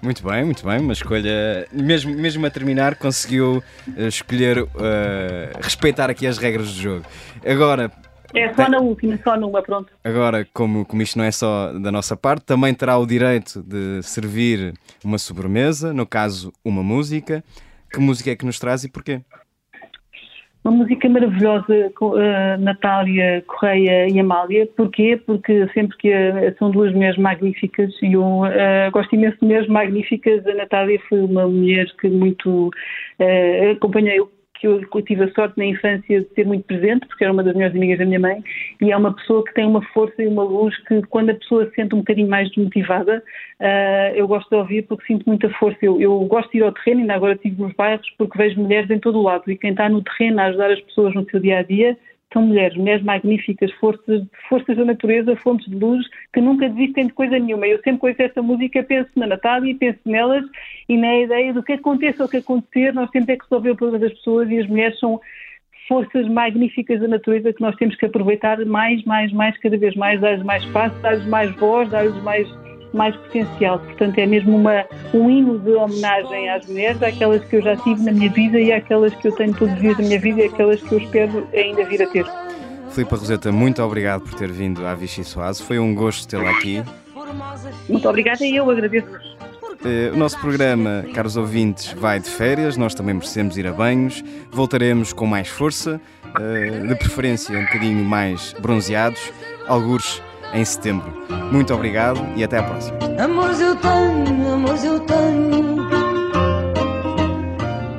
[0.02, 4.68] Muito bem, muito bem, uma escolha, mesmo, mesmo a terminar, conseguiu uh, escolher,
[5.62, 7.06] respeitar aqui as regras do jogo.
[7.46, 7.92] Agora,
[8.34, 9.92] é só na última, só numa, pronto.
[10.04, 14.02] Agora, como, como isto não é só da nossa parte, também terá o direito de
[14.04, 14.74] servir
[15.04, 17.44] uma sobremesa, no caso, uma música.
[17.92, 19.22] Que música é que nos traz e porquê?
[20.66, 24.68] Uma música maravilhosa, uh, Natália Correia e Amália.
[24.76, 25.16] Porquê?
[25.24, 29.68] Porque sempre que uh, são duas mulheres magníficas e eu uh, gosto imenso de mulheres
[29.68, 30.44] magníficas.
[30.48, 34.20] A Natália foi uma mulher que muito uh, acompanhei
[34.60, 37.54] que eu, tive a sorte na infância de ser muito presente, porque era uma das
[37.54, 38.44] melhores amigas da minha mãe,
[38.82, 41.66] e é uma pessoa que tem uma força e uma luz que, quando a pessoa
[41.66, 43.24] se sente um bocadinho mais desmotivada,
[43.60, 45.78] uh, eu gosto de ouvir porque sinto muita força.
[45.82, 48.90] Eu, eu gosto de ir ao terreno, ainda agora estive nos bairros, porque vejo mulheres
[48.90, 51.40] em todo o lado, e quem está no terreno a ajudar as pessoas no seu
[51.40, 51.98] dia a dia
[52.36, 57.14] são mulheres, mulheres magníficas, forças, forças da natureza, fontes de luz, que nunca desistem de
[57.14, 57.66] coisa nenhuma.
[57.66, 60.44] Eu sempre ouço essa música, penso na Natália, penso nelas
[60.90, 63.76] e na ideia do que aconteça ou que acontecer, nós temos é que resolver o
[63.78, 65.22] problema das pessoas e as mulheres são
[65.88, 70.20] forças magníficas da natureza que nós temos que aproveitar mais, mais, mais, cada vez mais,
[70.20, 72.48] dar-lhes mais espaço, dar-lhes mais voz, dar-lhes mais
[72.96, 73.80] mais potencial.
[73.80, 78.02] Portanto, é mesmo uma, um hino de homenagem às mulheres, àquelas que eu já tive
[78.04, 80.46] na minha vida e àquelas que eu tenho todos os dias da minha vida e
[80.46, 82.26] àquelas que eu espero ainda vir a ter.
[82.90, 85.62] Filipe Roseta, muito obrigado por ter vindo à Vichy Soase.
[85.62, 86.82] Foi um gosto tê-la aqui.
[87.90, 89.36] Muito obrigada e eu agradeço-vos.
[89.84, 94.24] Eh, o nosso programa, caros ouvintes, vai de férias, nós também merecemos ir a banhos.
[94.50, 96.00] Voltaremos com mais força,
[96.40, 99.32] eh, de preferência um bocadinho mais bronzeados,
[99.68, 100.22] algures
[100.56, 101.14] em setembro.
[101.52, 102.98] Muito obrigado e até à próxima.
[103.20, 105.88] Amores eu tenho, amores eu tenho.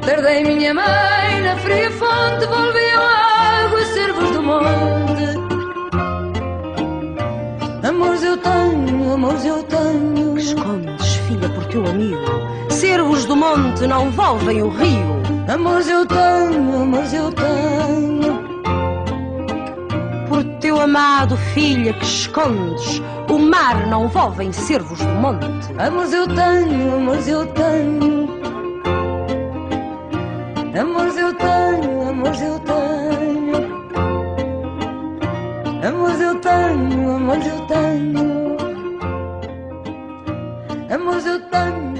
[0.04, 5.36] Perdei minha mãe na fria fonte, volvi a água, servos do monte.
[7.86, 10.38] Amores eu tenho, amores eu tenho.
[10.38, 12.16] Escondes, filha, por teu amigo.
[12.70, 15.16] Servos do monte não volvem o rio.
[15.48, 18.45] Amores eu tenho, amores eu tenho
[20.66, 23.00] teu amado filha que escondes,
[23.30, 25.46] o mar não volve em servos do monte.
[25.78, 28.28] Amores eu tenho, amores eu tenho.
[30.76, 33.56] Amores eu tenho, amores eu tenho.
[35.86, 38.56] Amores eu tenho, amores eu tenho.
[40.92, 41.95] Amores eu tenho.